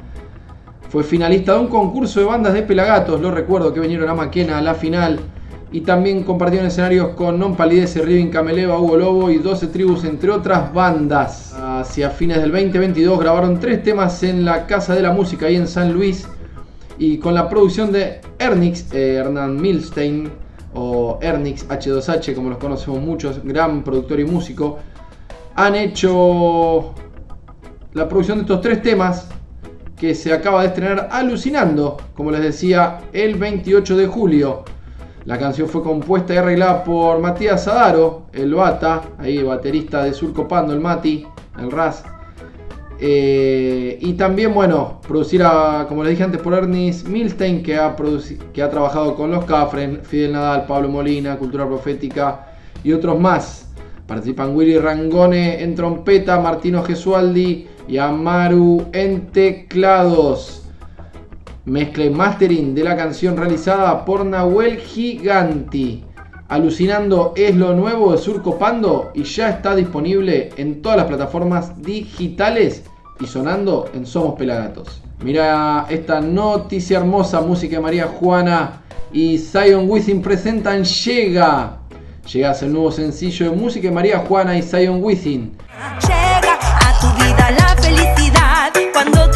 Fue 0.89 1.05
finalista 1.05 1.53
de 1.53 1.59
un 1.59 1.67
concurso 1.67 2.19
de 2.19 2.25
bandas 2.25 2.55
de 2.55 2.63
Pelagatos, 2.63 3.21
lo 3.21 3.31
recuerdo 3.31 3.75
que 3.75 3.81
vinieron 3.81 4.09
a 4.09 4.15
Maquena 4.15 4.57
a 4.57 4.63
la 4.63 4.73
final. 4.73 5.21
Y 5.71 5.83
también 5.83 6.23
compartieron 6.23 6.67
escenarios 6.67 7.11
con 7.11 7.39
Non 7.39 7.57
Palidece, 7.57 8.01
Rivin 8.01 8.31
Cameleva, 8.31 8.81
Hugo 8.81 8.97
Lobo 8.97 9.31
y 9.31 9.37
12 9.37 9.67
Tribus, 9.67 10.05
entre 10.05 10.31
otras 10.31 10.73
bandas. 10.73 11.53
Hacia 11.53 12.09
fines 12.09 12.41
del 12.41 12.53
2022 12.53 13.21
grabaron 13.21 13.61
tres 13.61 13.83
temas 13.83 14.23
en 14.23 14.47
la 14.47 14.67
Casa 14.67 14.95
de 14.95 15.03
la 15.03 15.13
Música 15.13 15.45
ahí 15.45 15.57
en 15.57 15.69
San 15.69 15.93
Luis. 15.93 16.27
Y 17.01 17.17
con 17.17 17.33
la 17.33 17.49
producción 17.49 17.91
de 17.93 18.21
Ernix, 18.39 18.93
eh, 18.93 19.15
Hernán 19.15 19.59
Milstein, 19.59 20.31
o 20.75 21.19
Ernix 21.23 21.67
H2H, 21.67 22.35
como 22.35 22.51
los 22.51 22.59
conocemos 22.59 23.01
muchos, 23.01 23.43
gran 23.43 23.83
productor 23.83 24.21
y 24.21 24.27
músico, 24.27 24.79
han 25.55 25.77
hecho 25.77 26.95
la 27.95 28.07
producción 28.07 28.37
de 28.37 28.43
estos 28.43 28.61
tres 28.61 28.83
temas 28.83 29.29
que 29.97 30.15
se 30.15 30.31
acaba 30.35 30.61
de 30.61 30.69
estrenar 30.69 31.09
alucinando, 31.11 31.97
como 32.13 32.31
les 32.33 32.43
decía, 32.43 32.99
el 33.15 33.37
28 33.37 33.97
de 33.97 34.07
julio. 34.07 34.65
La 35.25 35.39
canción 35.39 35.69
fue 35.69 35.83
compuesta 35.83 36.35
y 36.35 36.37
arreglada 36.37 36.85
por 36.85 37.19
Matías 37.19 37.67
Adaro, 37.67 38.27
el 38.35 38.55
Bata, 38.55 39.01
ahí 39.17 39.43
baterista 39.43 40.05
de 40.05 40.13
Surcopando, 40.13 40.75
el 40.75 40.81
Mati, 40.81 41.27
el 41.59 41.71
Raz. 41.71 42.05
Eh, 43.03 43.99
y 43.99 44.13
también, 44.13 44.53
bueno, 44.53 45.01
producida, 45.09 45.87
como 45.89 46.05
les 46.05 46.11
dije 46.11 46.25
antes, 46.25 46.41
por 46.43 46.53
Ernest 46.53 47.09
Milstein, 47.09 47.63
que 47.63 47.77
ha, 47.77 47.97
que 48.53 48.63
ha 48.63 48.69
trabajado 48.69 49.15
con 49.15 49.31
los 49.31 49.47
Cafren, 49.47 50.01
Fidel 50.03 50.33
Nadal, 50.33 50.67
Pablo 50.67 50.91
Molina, 50.91 51.39
Cultura 51.39 51.67
Profética 51.67 52.49
y 52.85 52.93
otros 52.93 53.19
más. 53.19 53.69
Participan 54.07 54.55
Willy 54.55 54.77
Rangone 54.77 55.63
en 55.63 55.75
trompeta, 55.75 56.41
Martino 56.41 56.83
Gesualdi 56.83 57.69
y 57.89 57.97
Amaru 57.97 58.89
en 58.93 59.29
teclados. 59.29 60.69
Mezcla 61.65 62.05
y 62.05 62.11
mastering 62.11 62.75
de 62.75 62.85
la 62.85 62.97
canción 62.97 63.37
realizada 63.37 64.05
por 64.05 64.27
Nahuel 64.27 64.79
Giganti. 64.79 66.05
Alucinando 66.49 67.33
es 67.37 67.55
lo 67.55 67.75
nuevo 67.75 68.11
de 68.11 68.19
Surcopando 68.19 69.13
y 69.15 69.23
ya 69.23 69.51
está 69.51 69.77
disponible 69.77 70.51
en 70.57 70.83
todas 70.83 70.99
las 70.99 71.07
plataformas 71.07 71.81
digitales 71.81 72.90
y 73.21 73.27
sonando 73.27 73.91
en 73.95 74.07
Somos 74.07 74.39
Pelagatos. 74.39 75.03
Mira 75.23 75.87
esta 75.89 76.21
noticia 76.21 76.99
hermosa, 76.99 77.41
música 77.41 77.77
de 77.77 77.83
María 77.83 78.07
Juana 78.07 78.81
y 79.13 79.39
Zion 79.39 79.89
Wisin 79.89 80.23
presentan 80.23 80.85
Llega. 80.85 81.77
Llega 82.33 82.53
el 82.53 82.73
nuevo 82.73 82.93
sencillo 82.93 83.51
de 83.51 83.57
música 83.57 83.89
de 83.89 83.95
María 83.95 84.19
Juana 84.21 84.57
y 84.57 84.63
Zion 84.63 85.03
Wisin. 85.03 85.57
Llega 86.01 86.59
a 86.61 87.01
tu 87.01 87.25
vida 87.25 87.51
la 87.51 87.77
felicidad 87.83 88.73
cuando 88.93 89.31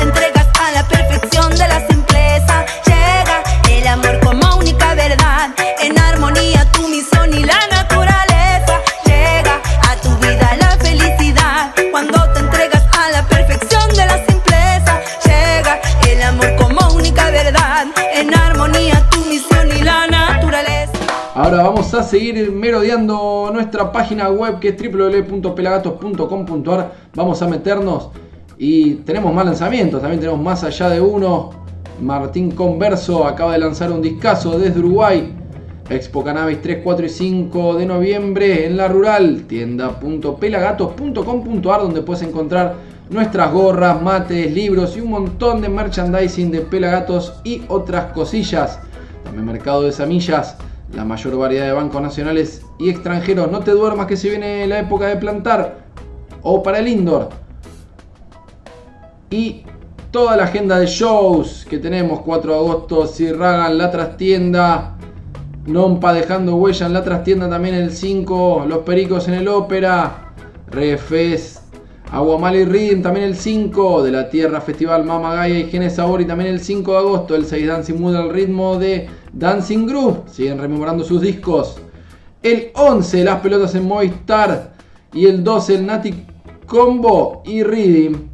Ahora 21.44 21.62
vamos 21.62 21.92
a 21.92 22.02
seguir 22.02 22.50
merodeando 22.52 23.50
nuestra 23.52 23.92
página 23.92 24.30
web 24.30 24.60
que 24.60 24.68
es 24.68 24.76
www.pelagatos.com.ar. 24.78 26.92
Vamos 27.14 27.42
a 27.42 27.46
meternos 27.46 28.08
y 28.56 28.94
tenemos 28.94 29.34
más 29.34 29.44
lanzamientos. 29.44 30.00
También 30.00 30.20
tenemos 30.20 30.40
más 30.40 30.64
allá 30.64 30.88
de 30.88 31.02
uno. 31.02 31.50
Martín 32.00 32.52
Converso 32.52 33.26
acaba 33.26 33.52
de 33.52 33.58
lanzar 33.58 33.92
un 33.92 34.00
discazo 34.00 34.58
desde 34.58 34.80
Uruguay. 34.80 35.34
Expo 35.90 36.24
Cannabis 36.24 36.62
3, 36.62 36.78
4 36.82 37.04
y 37.04 37.10
5 37.10 37.74
de 37.74 37.84
noviembre 37.84 38.64
en 38.64 38.78
la 38.78 38.88
rural, 38.88 39.44
tienda.pelagatos.com.ar 39.46 41.80
donde 41.82 42.00
puedes 42.00 42.22
encontrar 42.22 42.76
nuestras 43.10 43.52
gorras, 43.52 44.00
mates, 44.00 44.50
libros 44.50 44.96
y 44.96 45.02
un 45.02 45.10
montón 45.10 45.60
de 45.60 45.68
merchandising 45.68 46.50
de 46.50 46.62
Pelagatos 46.62 47.34
y 47.44 47.64
otras 47.68 48.14
cosillas. 48.14 48.80
También 49.24 49.44
mercado 49.44 49.82
de 49.82 49.92
semillas, 49.92 50.56
la 50.94 51.04
mayor 51.04 51.36
variedad 51.36 51.66
de 51.66 51.72
bancos 51.72 52.02
nacionales 52.02 52.62
y 52.78 52.90
extranjeros. 52.90 53.50
No 53.50 53.60
te 53.60 53.72
duermas 53.72 54.06
que 54.06 54.16
se 54.16 54.30
viene 54.30 54.66
la 54.66 54.80
época 54.80 55.06
de 55.06 55.16
plantar. 55.16 55.84
O 56.42 56.62
para 56.62 56.78
el 56.78 56.88
indoor. 56.88 57.30
Y 59.30 59.62
toda 60.10 60.36
la 60.36 60.44
agenda 60.44 60.78
de 60.78 60.86
shows 60.86 61.66
que 61.68 61.78
tenemos. 61.78 62.20
4 62.20 62.52
de 62.52 62.58
agosto, 62.58 63.06
Sirragan, 63.06 63.78
La 63.78 63.90
Trastienda, 63.90 64.96
Nompa 65.66 66.12
dejando 66.12 66.56
huella 66.56 66.86
en 66.86 66.92
La 66.92 67.02
Trastienda 67.02 67.48
también 67.48 67.74
el 67.74 67.90
5, 67.90 68.66
Los 68.68 68.78
Pericos 68.80 69.28
en 69.28 69.34
el 69.34 69.48
Ópera, 69.48 70.34
Refes, 70.70 71.62
Aguamal 72.12 72.54
y 72.54 72.64
Rhythm 72.64 73.02
también 73.02 73.24
el 73.24 73.34
5, 73.34 74.02
de 74.02 74.12
la 74.12 74.28
Tierra 74.28 74.60
Festival 74.60 75.04
Mama 75.04 75.34
Gaia 75.34 75.58
y 75.58 75.70
Genes 75.70 75.94
Sabor 75.94 76.20
y 76.20 76.26
también 76.26 76.50
el 76.50 76.60
5 76.60 76.92
de 76.92 76.98
agosto, 76.98 77.34
el 77.34 77.46
6 77.46 77.66
Dancing 77.66 77.98
Mood 77.98 78.14
al 78.14 78.28
ritmo 78.28 78.76
de 78.76 79.08
Dancing 79.34 79.86
Groove, 79.86 80.28
siguen 80.30 80.58
rememorando 80.58 81.02
sus 81.02 81.20
discos. 81.20 81.76
El 82.42 82.70
11 82.74 83.24
Las 83.24 83.40
Pelotas 83.40 83.74
en 83.74 83.86
Movistar 83.86 84.74
y 85.12 85.26
el 85.26 85.42
12 85.42 85.74
el 85.74 85.86
Nati 85.86 86.24
Combo 86.66 87.42
y 87.44 87.64
Rhythm. 87.64 88.28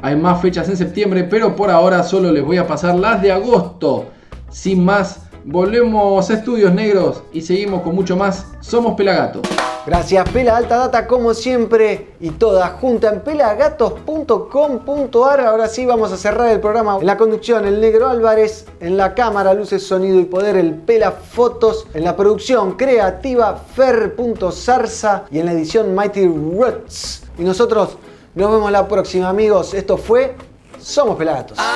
Hay 0.00 0.16
más 0.16 0.40
fechas 0.40 0.68
en 0.68 0.76
septiembre, 0.76 1.24
pero 1.24 1.54
por 1.54 1.70
ahora 1.70 2.02
solo 2.02 2.32
les 2.32 2.44
voy 2.44 2.56
a 2.56 2.66
pasar 2.66 2.94
las 2.98 3.20
de 3.20 3.32
agosto. 3.32 4.06
Sin 4.50 4.84
más, 4.84 5.28
volvemos 5.44 6.30
a 6.30 6.34
Estudios 6.34 6.72
Negros 6.72 7.22
y 7.32 7.42
seguimos 7.42 7.82
con 7.82 7.94
mucho 7.94 8.16
más. 8.16 8.46
Somos 8.60 8.94
Pelagato. 8.94 9.42
Gracias, 9.86 10.28
Pela 10.30 10.56
Alta 10.56 10.78
Data, 10.78 11.06
como 11.06 11.32
siempre, 11.32 12.08
y 12.18 12.30
toda 12.30 12.70
junta 12.80 13.08
en 13.08 13.20
pelagatos.com.ar. 13.20 15.40
Ahora 15.42 15.68
sí, 15.68 15.86
vamos 15.86 16.10
a 16.10 16.16
cerrar 16.16 16.48
el 16.48 16.58
programa. 16.58 16.98
En 17.00 17.06
la 17.06 17.16
conducción, 17.16 17.64
el 17.66 17.80
Negro 17.80 18.08
Álvarez. 18.08 18.66
En 18.80 18.96
la 18.96 19.14
cámara, 19.14 19.54
luces, 19.54 19.86
sonido 19.86 20.18
y 20.18 20.24
poder, 20.24 20.56
el 20.56 20.74
Pela 20.74 21.12
Fotos. 21.12 21.86
En 21.94 22.02
la 22.02 22.16
producción 22.16 22.72
creativa, 22.72 23.62
fer.zarza. 23.76 25.26
Y 25.30 25.38
en 25.38 25.46
la 25.46 25.52
edición, 25.52 25.94
Mighty 25.94 26.26
Roots. 26.26 27.22
Y 27.38 27.44
nosotros 27.44 27.96
nos 28.34 28.50
vemos 28.50 28.72
la 28.72 28.88
próxima, 28.88 29.28
amigos. 29.28 29.72
Esto 29.72 29.96
fue 29.96 30.34
Somos 30.80 31.16
Pelagatos. 31.16 31.58
Hay 31.60 31.66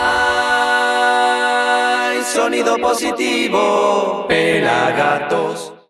sonido 2.24 2.76
positivo, 2.78 4.24
pelagatos. 4.26 5.74